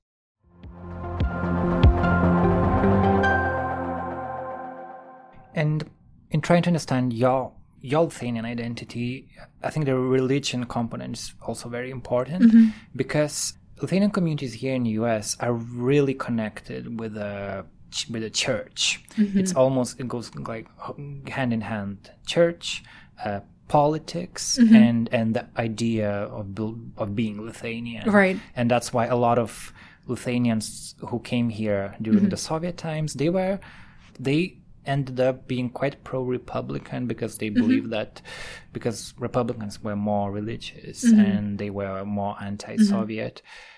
[5.55, 5.89] and
[6.31, 9.29] in trying to understand your your Lithuanian identity,
[9.63, 12.69] I think the religion component is also very important mm-hmm.
[12.95, 17.67] because Lithuanian communities here in the US are really connected with the
[18.11, 19.03] with the church.
[19.17, 19.39] Mm-hmm.
[19.39, 20.67] It's almost it goes like
[21.29, 22.11] hand in hand.
[22.27, 22.83] Church,
[23.25, 24.75] uh, politics, mm-hmm.
[24.75, 26.47] and and the idea of
[26.97, 28.11] of being Lithuanian.
[28.11, 28.39] Right.
[28.57, 29.73] And that's why a lot of
[30.07, 32.29] Lithuanians who came here during mm-hmm.
[32.31, 33.61] the Soviet times they were
[34.19, 37.63] they ended up being quite pro-republican because they mm-hmm.
[37.63, 38.21] believed that
[38.73, 41.21] because republicans were more religious mm-hmm.
[41.21, 43.72] and they were more anti-soviet mm-hmm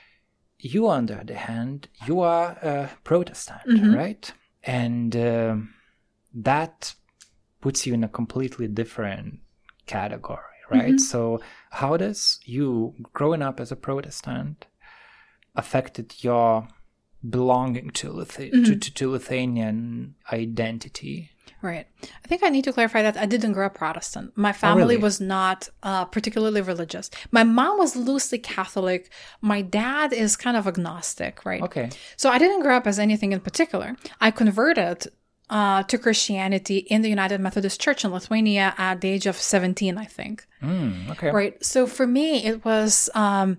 [0.58, 3.94] you, on the other hand, you are a Protestant, mm-hmm.
[3.94, 4.32] right?
[4.62, 5.56] And uh,
[6.34, 6.94] that
[7.60, 9.40] puts you in a completely different
[9.86, 10.40] category,
[10.70, 10.94] right?
[10.94, 10.98] Mm-hmm.
[10.98, 11.40] So,
[11.70, 14.66] how does you growing up as a Protestant
[15.54, 16.68] affected your
[17.28, 18.64] belonging to, Lith- mm-hmm.
[18.64, 21.30] to, to, to Lithuanian identity?
[21.64, 21.86] Right.
[22.02, 24.36] I think I need to clarify that I didn't grow up Protestant.
[24.36, 24.96] My family oh, really?
[24.98, 27.10] was not uh, particularly religious.
[27.30, 29.10] My mom was loosely Catholic.
[29.40, 31.62] My dad is kind of agnostic, right?
[31.62, 31.88] Okay.
[32.18, 33.96] So I didn't grow up as anything in particular.
[34.20, 35.06] I converted
[35.48, 39.96] uh, to Christianity in the United Methodist Church in Lithuania at the age of 17,
[39.96, 40.46] I think.
[40.62, 41.30] Mm, okay.
[41.30, 41.64] Right.
[41.64, 43.08] So for me, it was.
[43.14, 43.58] Um,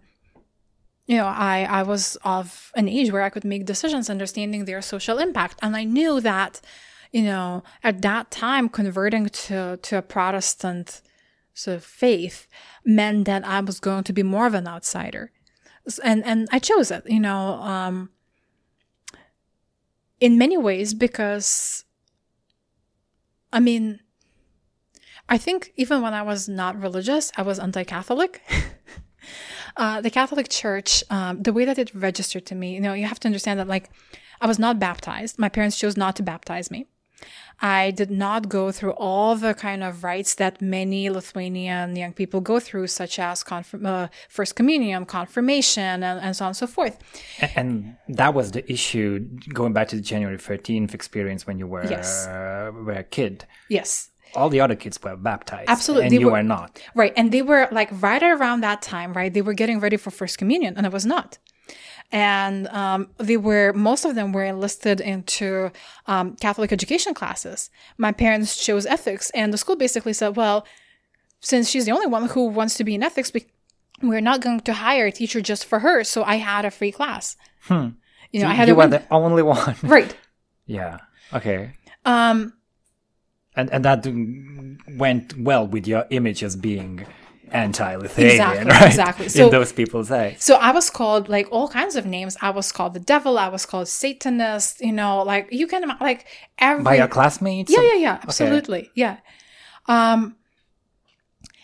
[1.07, 4.81] you know, I, I was of an age where I could make decisions understanding their
[4.81, 5.59] social impact.
[5.61, 6.61] And I knew that
[7.15, 11.01] you know, at that time, converting to, to a Protestant
[11.53, 12.45] sort of faith
[12.83, 15.31] meant that I was going to be more of an outsider.
[16.03, 18.09] And, and I chose it, you know, um,
[20.19, 21.85] in many ways because,
[23.53, 24.01] I mean,
[25.29, 28.41] I think even when I was not religious, I was anti Catholic.
[29.77, 33.05] uh, the Catholic Church, um, the way that it registered to me, you know, you
[33.05, 33.89] have to understand that, like,
[34.41, 35.39] I was not baptized.
[35.39, 36.87] My parents chose not to baptize me.
[37.61, 42.41] I did not go through all the kind of rites that many Lithuanian young people
[42.41, 46.67] go through, such as confirm, uh, first communion, confirmation, and, and, so on and so
[46.67, 46.97] forth.
[47.55, 49.19] And that was the issue
[49.53, 52.27] going back to the January 13th experience when you were, yes.
[52.27, 53.45] uh, were a kid.
[53.69, 55.69] Yes all the other kids were baptized.
[55.69, 56.05] Absolutely.
[56.07, 56.81] And they you were, were, not.
[56.93, 57.13] Right.
[57.17, 59.33] And they were like right around that time, right?
[59.33, 61.37] They were getting ready for First Communion, and I was not
[62.11, 65.71] and um, they were most of them were enlisted into
[66.05, 67.69] um, Catholic education classes.
[67.97, 70.65] My parents chose ethics, and the school basically said, "Well,
[71.39, 73.31] since she's the only one who wants to be in ethics,
[74.01, 76.03] we're not going to hire a teacher just for her.
[76.03, 77.37] So I had a free class.
[77.61, 77.89] Hmm.
[78.31, 79.75] You know, So I had you a were win- the only one.
[79.83, 80.15] right.
[80.65, 80.99] yeah.
[81.33, 81.71] Okay.
[82.05, 82.53] Um,
[83.57, 84.05] And and that
[84.97, 87.05] went well with your image as being
[87.51, 88.87] anti-Lithuanian, Exactly, right?
[88.87, 89.29] exactly.
[89.29, 90.43] So- In those people's eyes.
[90.43, 92.35] so I was called like all kinds of names.
[92.41, 93.37] I was called the devil.
[93.37, 94.81] I was called Satanist.
[94.81, 96.25] You know, like you can like
[96.57, 97.71] every By your classmates?
[97.71, 99.17] yeah, yeah, yeah, absolutely, yeah.
[99.87, 100.35] Um,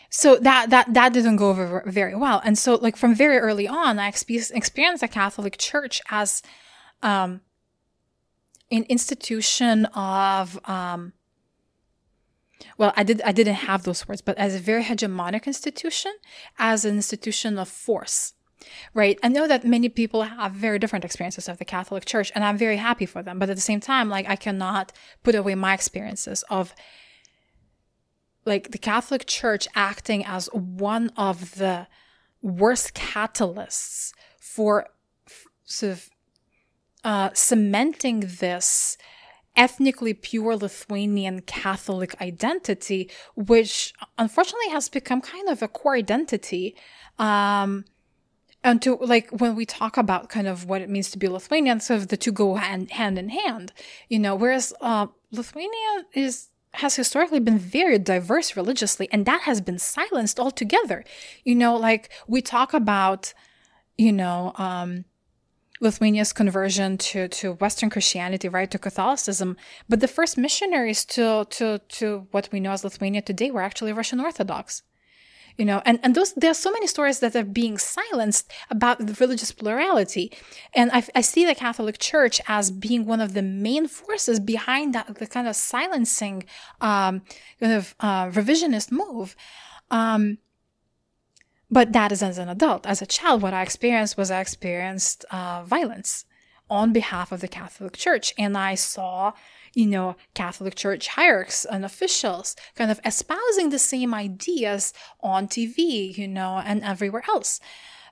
[0.09, 3.67] so that that that didn't go over very well, and so like from very early
[3.67, 6.41] on, I expe- experienced the Catholic Church as
[7.01, 7.41] um,
[8.69, 11.13] an institution of um,
[12.77, 16.13] well, I did I didn't have those words, but as a very hegemonic institution,
[16.57, 18.33] as an institution of force.
[18.93, 19.17] Right.
[19.23, 22.57] I know that many people have very different experiences of the Catholic Church, and I'm
[22.57, 23.39] very happy for them.
[23.39, 24.91] But at the same time, like I cannot
[25.23, 26.75] put away my experiences of
[28.45, 31.87] like the Catholic Church acting as one of the
[32.41, 34.87] worst catalysts for
[35.27, 36.09] f- sort of
[37.03, 38.97] uh, cementing this
[39.55, 46.75] ethnically pure Lithuanian Catholic identity, which unfortunately has become kind of a core identity.
[47.19, 47.85] Um,
[48.63, 51.79] and to like when we talk about kind of what it means to be Lithuanian,
[51.79, 53.73] sort of the two go hand hand in hand,
[54.07, 54.35] you know.
[54.35, 60.39] Whereas uh, Lithuania is has historically been very diverse religiously, and that has been silenced
[60.39, 61.03] altogether.
[61.43, 63.33] You know, like we talk about,
[63.97, 65.05] you know, um,
[65.81, 69.57] Lithuania's conversion to, to Western Christianity, right, to Catholicism.
[69.89, 73.91] But the first missionaries to, to, to what we know as Lithuania today were actually
[73.91, 74.83] Russian Orthodox.
[75.57, 79.05] You know, and, and those, there are so many stories that are being silenced about
[79.05, 80.31] the religious plurality.
[80.73, 84.95] And I, I see the Catholic Church as being one of the main forces behind
[84.95, 86.45] that, the kind of silencing,
[86.79, 87.23] um,
[87.59, 89.35] kind of, uh, revisionist move.
[89.89, 90.37] Um,
[91.71, 92.85] but that is as an adult.
[92.85, 96.25] As a child, what I experienced was I experienced uh, violence
[96.69, 98.33] on behalf of the Catholic Church.
[98.37, 99.31] And I saw,
[99.73, 106.15] you know, Catholic Church hierarchs and officials kind of espousing the same ideas on TV,
[106.17, 107.61] you know, and everywhere else.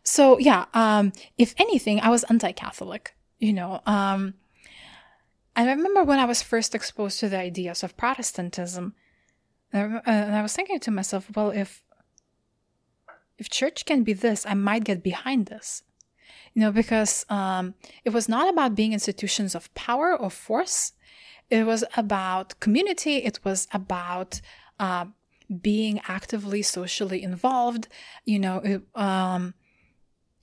[0.03, 3.81] So, yeah, um, if anything, I was anti Catholic, you know.
[3.85, 4.35] Um,
[5.55, 8.95] I remember when I was first exposed to the ideas of Protestantism,
[9.73, 11.83] and and I was thinking to myself, well, if
[13.39, 15.83] if church can be this, I might get behind this.
[16.53, 20.93] You know, because um, it was not about being institutions of power or force.
[21.49, 23.15] It was about community.
[23.29, 24.41] It was about
[24.79, 25.05] uh,
[25.61, 27.87] being actively socially involved.
[28.25, 29.53] You know, it, um,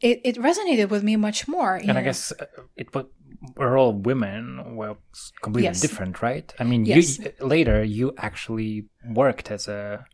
[0.00, 1.74] it it resonated with me much more.
[1.76, 3.06] And I guess uh, it was
[3.56, 4.96] we're all women were
[5.42, 5.80] completely Yes.
[5.80, 6.52] different, right?
[6.58, 7.18] I mean, Yes.
[7.18, 10.04] you later you actually worked as a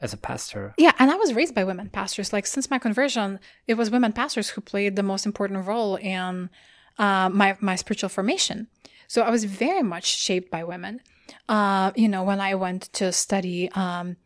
[0.00, 0.74] as a pastor.
[0.78, 2.32] Yeah, and I was raised by women pastors.
[2.32, 6.50] Like since my conversion, it was women pastors who played the most important role in
[6.98, 8.68] uh, my my spiritual formation.
[9.08, 11.00] So I was very much shaped by women.
[11.48, 14.16] Uh, you know, when I went to study um,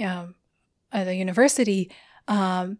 [0.00, 0.34] um,
[0.92, 1.90] at the university,
[2.28, 2.78] um,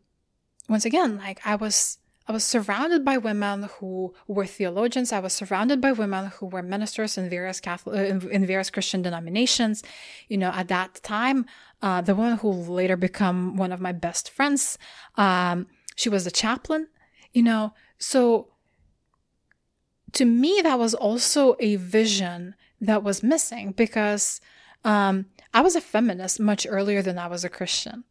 [0.68, 1.98] once again, like I was.
[2.28, 5.12] I was surrounded by women who were theologians.
[5.12, 9.00] I was surrounded by women who were ministers in various Catholic, in, in various Christian
[9.00, 9.84] denominations.
[10.26, 11.46] You know, at that time,
[11.82, 14.78] uh, the woman who later become one of my best friends,
[15.16, 16.88] um, she was a chaplain.
[17.32, 18.48] You know, so
[20.12, 24.40] to me, that was also a vision that was missing because
[24.84, 28.04] um, I was a feminist much earlier than I was a Christian,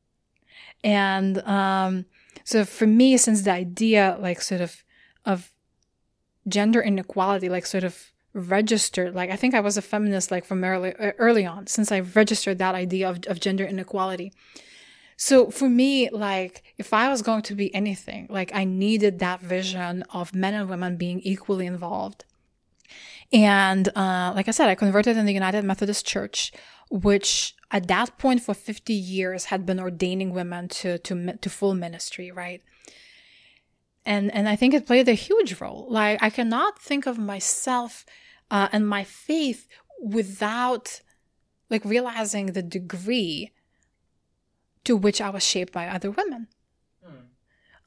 [0.83, 2.05] and um,
[2.43, 4.83] so for me, since the idea, like sort of,
[5.25, 5.51] of
[6.47, 10.63] gender inequality, like sort of registered, like I think I was a feminist, like from
[10.63, 14.33] early early on, since I registered that idea of, of gender inequality.
[15.17, 19.39] So for me, like if I was going to be anything, like I needed that
[19.39, 22.25] vision of men and women being equally involved.
[23.31, 26.51] And uh, like I said, I converted in the United Methodist Church,
[26.91, 31.73] which at that point for 50 years had been ordaining women to to to full
[31.73, 32.61] ministry, right?
[34.05, 35.87] And and I think it played a huge role.
[35.89, 38.05] Like I cannot think of myself
[38.51, 39.67] uh, and my faith
[40.01, 41.01] without
[41.69, 43.51] like realizing the degree
[44.83, 46.47] to which I was shaped by other women.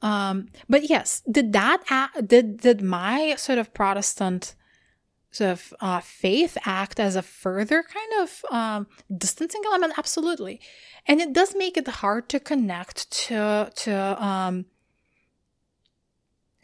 [0.01, 4.55] Um, but yes, did that a- did did my sort of Protestant
[5.31, 9.93] sort of uh, faith act as a further kind of um, distancing element?
[9.97, 10.61] Absolutely,
[11.05, 14.65] and it does make it hard to connect to to um,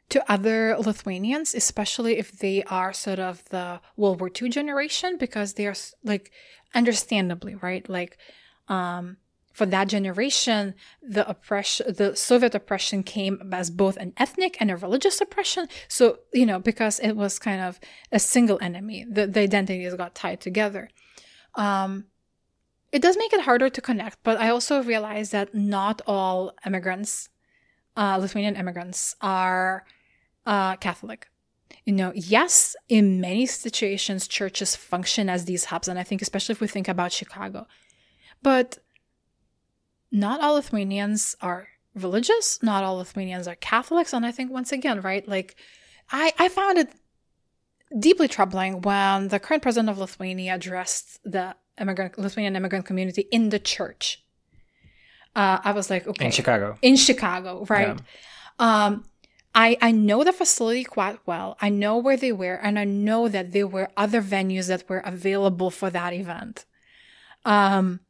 [0.10, 5.53] to other Lithuanians, especially if they are sort of the World War II generation, because
[5.53, 6.32] they are like,
[6.74, 7.88] understandably, right?
[7.89, 8.18] Like,
[8.68, 9.18] um,
[9.56, 14.76] for that generation, the oppression, the Soviet oppression came as both an ethnic and a
[14.76, 15.70] religious oppression.
[15.88, 17.80] So, you know, because it was kind of
[18.12, 20.89] a single enemy, the, the identities got tied together.
[21.56, 22.08] Um,
[22.91, 27.30] it does make it harder to connect, but I also realize that not all immigrants,
[27.95, 29.86] uh, Lithuanian immigrants, are
[30.46, 31.28] uh, Catholic.
[31.86, 36.54] You know, yes, in many situations, churches function as these hubs, and I think especially
[36.54, 37.68] if we think about Chicago,
[38.41, 38.80] but
[40.12, 45.02] not all Lithuanians are religious, not all Lithuanians are Catholics, and I think once again,
[45.02, 45.56] right, like
[46.12, 46.89] I I found it
[47.98, 53.50] deeply troubling when the current president of Lithuania addressed the immigrant Lithuanian immigrant community in
[53.50, 54.24] the church.
[55.36, 58.00] Uh, I was like, okay, in Chicago, in Chicago, right?
[58.60, 58.86] Yeah.
[58.86, 59.06] Um,
[59.56, 61.58] I I know the facility quite well.
[61.62, 64.99] I know where they were, and I know that there were other venues that were
[64.99, 66.66] available for that event.
[67.45, 68.01] Um,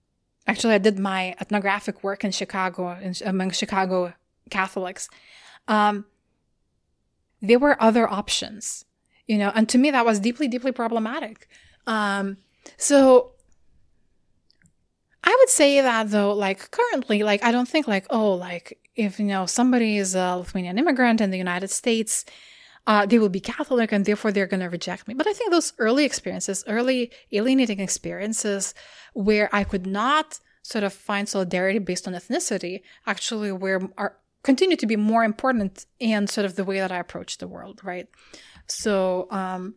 [0.47, 4.13] actually, I did my ethnographic work in Chicago in, among Chicago
[4.49, 5.07] Catholics.
[5.67, 6.05] Um,
[7.41, 8.85] there were other options,
[9.27, 11.47] you know, and to me that was deeply, deeply problematic.
[11.85, 12.37] Um,
[12.77, 13.34] so
[15.25, 19.19] I would say that though, like currently, like I don't think like, oh, like if
[19.19, 22.25] you know somebody is a Lithuanian immigrant in the United States,
[22.87, 25.15] uh, they will be Catholic and therefore they're going to reject me.
[25.15, 28.75] But I think those early experiences, early alienating experiences,
[29.13, 34.77] where I could not sort of find solidarity based on ethnicity, actually, where are continue
[34.77, 38.07] to be more important in sort of the way that I approach the world, right?
[38.67, 39.73] So um,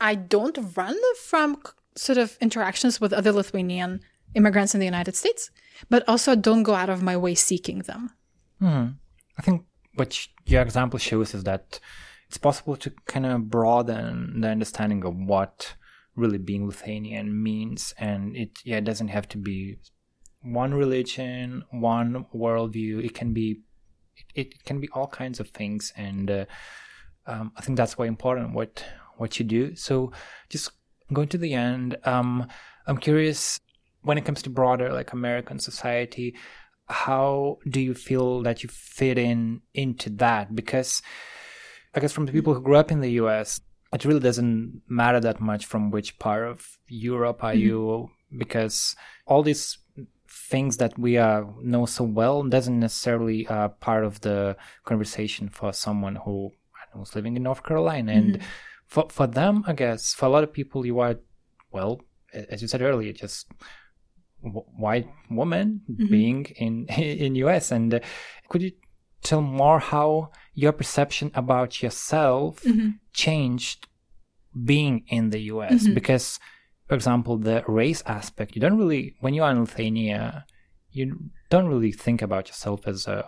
[0.00, 1.60] I don't run from
[1.96, 4.00] sort of interactions with other Lithuanian
[4.34, 5.50] immigrants in the United States,
[5.88, 8.10] but also don't go out of my way seeking them.
[8.60, 8.92] Mm-hmm.
[9.38, 9.64] I think
[9.94, 11.80] what your example shows is that
[12.28, 15.74] it's possible to kind of broaden the understanding of what
[16.14, 19.78] really being Lithuanian means, and it yeah it doesn't have to be
[20.42, 23.04] one religion, one worldview.
[23.04, 23.60] It can be
[24.34, 26.44] it can be all kinds of things, and uh,
[27.26, 28.84] um, I think that's why important what
[29.16, 29.74] what you do.
[29.74, 30.12] So
[30.48, 30.70] just
[31.12, 32.46] going to the end, um,
[32.86, 33.60] I'm curious
[34.02, 36.34] when it comes to broader like American society,
[36.86, 40.54] how do you feel that you fit in into that?
[40.54, 41.02] Because
[41.94, 43.60] I guess from the people who grew up in the US,
[43.92, 47.60] it really doesn't matter that much from which part of Europe are mm-hmm.
[47.60, 48.94] you, because
[49.26, 49.78] all these
[50.30, 55.72] things that we uh, know so well doesn't necessarily uh, part of the conversation for
[55.72, 56.52] someone who
[56.94, 58.12] was living in North Carolina.
[58.12, 58.40] And
[58.86, 61.16] for for them, I guess for a lot of people, you are
[61.70, 62.00] well,
[62.32, 63.50] as you said earlier, just
[64.42, 66.06] white woman mm-hmm.
[66.06, 68.00] being in in US and uh,
[68.48, 68.72] could you
[69.22, 72.90] tell more how your perception about yourself mm-hmm.
[73.12, 73.88] changed
[74.64, 75.94] being in the US mm-hmm.
[75.94, 76.38] because
[76.86, 80.46] for example the race aspect you don't really when you are in Lithuania
[80.90, 83.24] you don't really think about yourself as a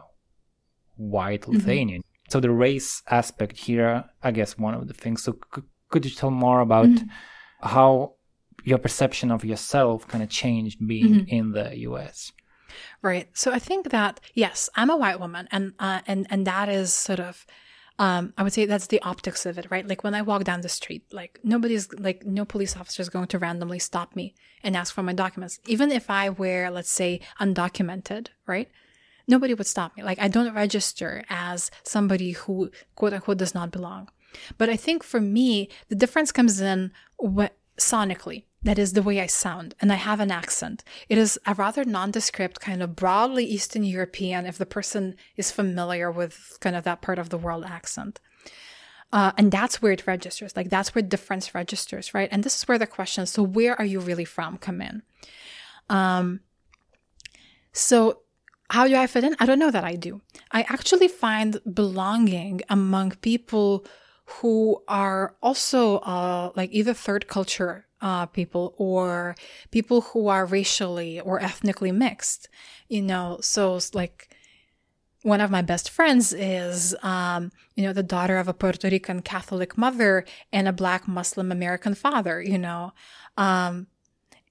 [0.96, 1.52] white mm-hmm.
[1.54, 6.04] Lithuanian so the race aspect here I guess one of the things so c- could
[6.04, 7.66] you tell more about mm-hmm.
[7.66, 8.14] how
[8.64, 11.28] your perception of yourself kind of changed being mm-hmm.
[11.28, 12.32] in the US.
[13.02, 13.28] Right.
[13.32, 16.92] So I think that yes, I'm a white woman, and uh, and and that is
[16.92, 17.46] sort of.
[17.98, 19.86] Um, I would say that's the optics of it, right?
[19.86, 23.26] Like when I walk down the street, like nobody's like no police officer is going
[23.26, 24.34] to randomly stop me
[24.64, 25.60] and ask for my documents.
[25.66, 28.70] Even if I were, let's say, undocumented, right?
[29.28, 30.02] Nobody would stop me.
[30.02, 34.08] Like I don't register as somebody who quote unquote does not belong.
[34.56, 39.20] But I think for me, the difference comes in what sonically that is the way
[39.20, 40.84] I sound, and I have an accent.
[41.08, 46.10] It is a rather nondescript, kind of broadly Eastern European, if the person is familiar
[46.10, 48.20] with kind of that part of the world accent.
[49.12, 50.54] Uh, and that's where it registers.
[50.56, 52.28] Like that's where difference registers, right?
[52.30, 55.02] And this is where the question, so where are you really from, come in.
[55.88, 56.40] Um,
[57.72, 58.20] so
[58.68, 59.34] how do I fit in?
[59.40, 60.20] I don't know that I do.
[60.52, 63.84] I actually find belonging among people
[64.38, 69.34] who are also uh, like either third culture uh, people or
[69.70, 72.48] people who are racially or ethnically mixed.
[72.88, 74.34] You know, so like
[75.22, 79.20] one of my best friends is, um, you know, the daughter of a Puerto Rican
[79.20, 82.40] Catholic mother and a Black Muslim American father.
[82.40, 82.92] You know,
[83.36, 83.88] um,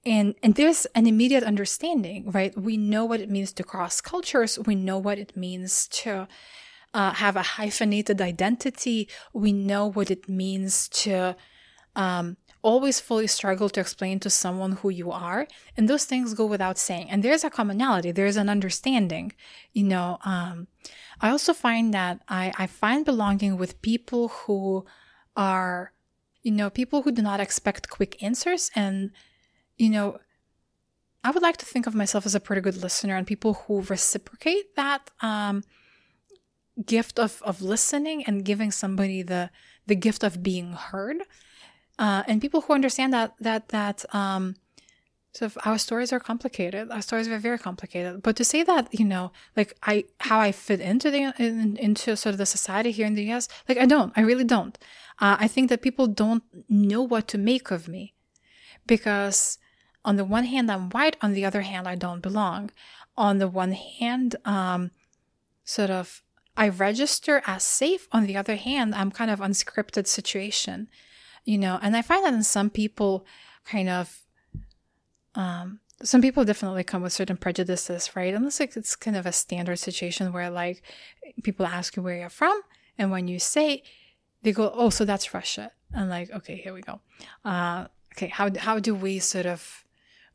[0.04, 2.56] and and there's an immediate understanding, right?
[2.56, 4.58] We know what it means to cross cultures.
[4.58, 6.28] We know what it means to
[6.92, 9.08] uh, have a hyphenated identity.
[9.32, 11.36] We know what it means to
[11.96, 15.46] um, always fully struggle to explain to someone who you are.
[15.76, 17.10] And those things go without saying.
[17.10, 19.32] And there's a commonality, there's an understanding.
[19.72, 20.68] You know, um,
[21.20, 24.84] I also find that I, I find belonging with people who
[25.36, 25.92] are,
[26.42, 29.10] you know, people who do not expect quick answers and,
[29.76, 30.18] you know,
[31.22, 33.82] I would like to think of myself as a pretty good listener, and people who
[33.82, 35.62] reciprocate that um,
[36.86, 39.50] gift of of listening and giving somebody the
[39.86, 41.22] the gift of being heard,
[41.98, 44.56] uh, and people who understand that that that um,
[45.32, 46.90] so our stories are complicated.
[46.90, 48.22] Our stories are very complicated.
[48.22, 52.16] But to say that, you know, like I how I fit into the in, into
[52.16, 54.12] sort of the society here in the US, like I don't.
[54.16, 54.76] I really don't.
[55.20, 58.14] Uh, I think that people don't know what to make of me
[58.86, 59.58] because
[60.04, 62.70] on the one hand I'm white, on the other hand I don't belong.
[63.16, 64.90] On the one hand, um,
[65.64, 66.22] sort of
[66.60, 68.06] I register as safe.
[68.12, 70.88] On the other hand, I'm kind of unscripted situation,
[71.46, 71.78] you know.
[71.80, 73.24] And I find that in some people,
[73.64, 74.20] kind of
[75.34, 78.34] um, some people definitely come with certain prejudices, right?
[78.34, 80.82] Unless like it's kind of a standard situation where like
[81.42, 82.60] people ask you where you're from,
[82.98, 83.82] and when you say,
[84.42, 87.00] they go, "Oh, so that's Russia," and like, okay, here we go.
[87.42, 89.84] Uh, okay, how how do we sort of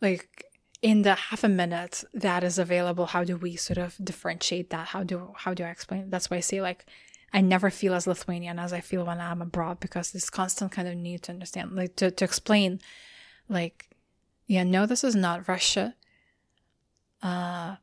[0.01, 0.44] like
[0.85, 3.07] in the half a minute that is available?
[3.07, 4.89] How do we sort of differentiate that?
[4.89, 6.01] How do how do I explain?
[6.01, 6.11] It?
[6.11, 6.85] That's why I say like.
[7.33, 10.87] I never feel as Lithuanian as I feel when I'm abroad because this constant kind
[10.87, 12.79] of need to understand, like to, to explain,
[13.49, 13.89] like
[14.47, 15.95] yeah, no, this is not Russia.
[17.21, 17.75] Uh,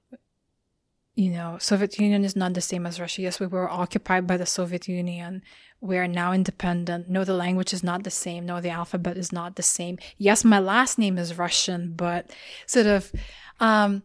[1.15, 3.23] you know, Soviet Union is not the same as Russia.
[3.23, 5.43] Yes, we were occupied by the Soviet Union.
[5.81, 7.11] We are now independent.
[7.11, 8.47] No, the language is not the same.
[8.47, 9.99] No, the alphabet is not the same.
[10.17, 12.31] Yes, my last name is Russian, but
[12.67, 13.13] sort of,
[13.61, 14.03] um,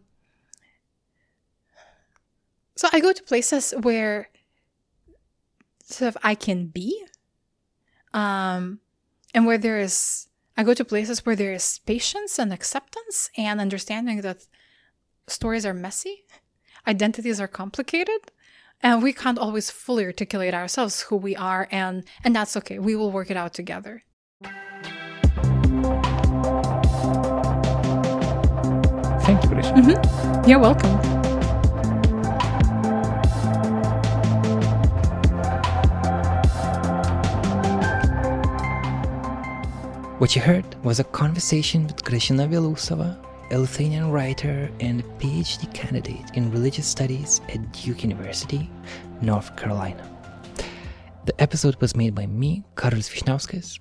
[2.76, 4.28] so I go to places where
[5.84, 7.04] sort of I can be,
[8.12, 8.80] um,
[9.34, 10.28] and where there is
[10.58, 14.48] I go to places where there is patience and acceptance and understanding that
[15.28, 16.24] stories are messy,
[16.88, 18.32] identities are complicated,
[18.82, 22.78] and we can't always fully articulate ourselves who we are and and that's okay.
[22.78, 24.02] We will work it out together.
[29.26, 29.74] Thank you, Grisha.
[29.74, 30.48] Mm-hmm.
[30.48, 30.96] You're welcome.
[40.18, 46.30] What you heard was a conversation with Gražina Bielousova, a Lithuanian writer and PhD candidate
[46.34, 48.70] in religious studies at Duke University,
[49.22, 50.04] North Carolina.
[51.24, 53.78] The episode was made by me, Karolis Vyšniauskas.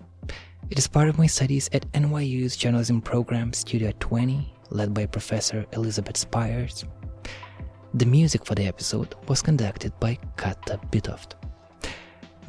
[0.70, 5.66] It is part of my studies at NYU's journalism program Studio 20, led by Professor
[5.74, 6.86] Elizabeth Spires.
[7.94, 11.34] The music for the episode was conducted by Kata Bitoft.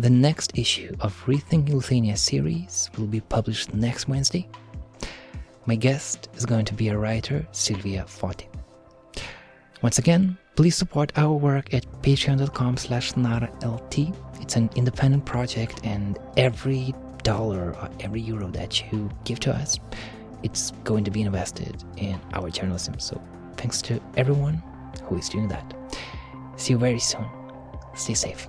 [0.01, 4.49] The next issue of Rethinking Lithuania series will be published next Wednesday.
[5.69, 8.47] My guest is going to be a writer, Silvia Foti.
[9.83, 13.99] Once again, please support our work at patreon.com slash naralt.
[14.41, 19.79] It's an independent project and every dollar or every euro that you give to us,
[20.43, 22.99] it's going to be invested in our journalism.
[22.99, 23.21] So
[23.59, 24.63] thanks to everyone
[25.05, 25.75] who is doing that.
[26.57, 27.27] See you very soon.
[27.95, 28.49] Stay safe.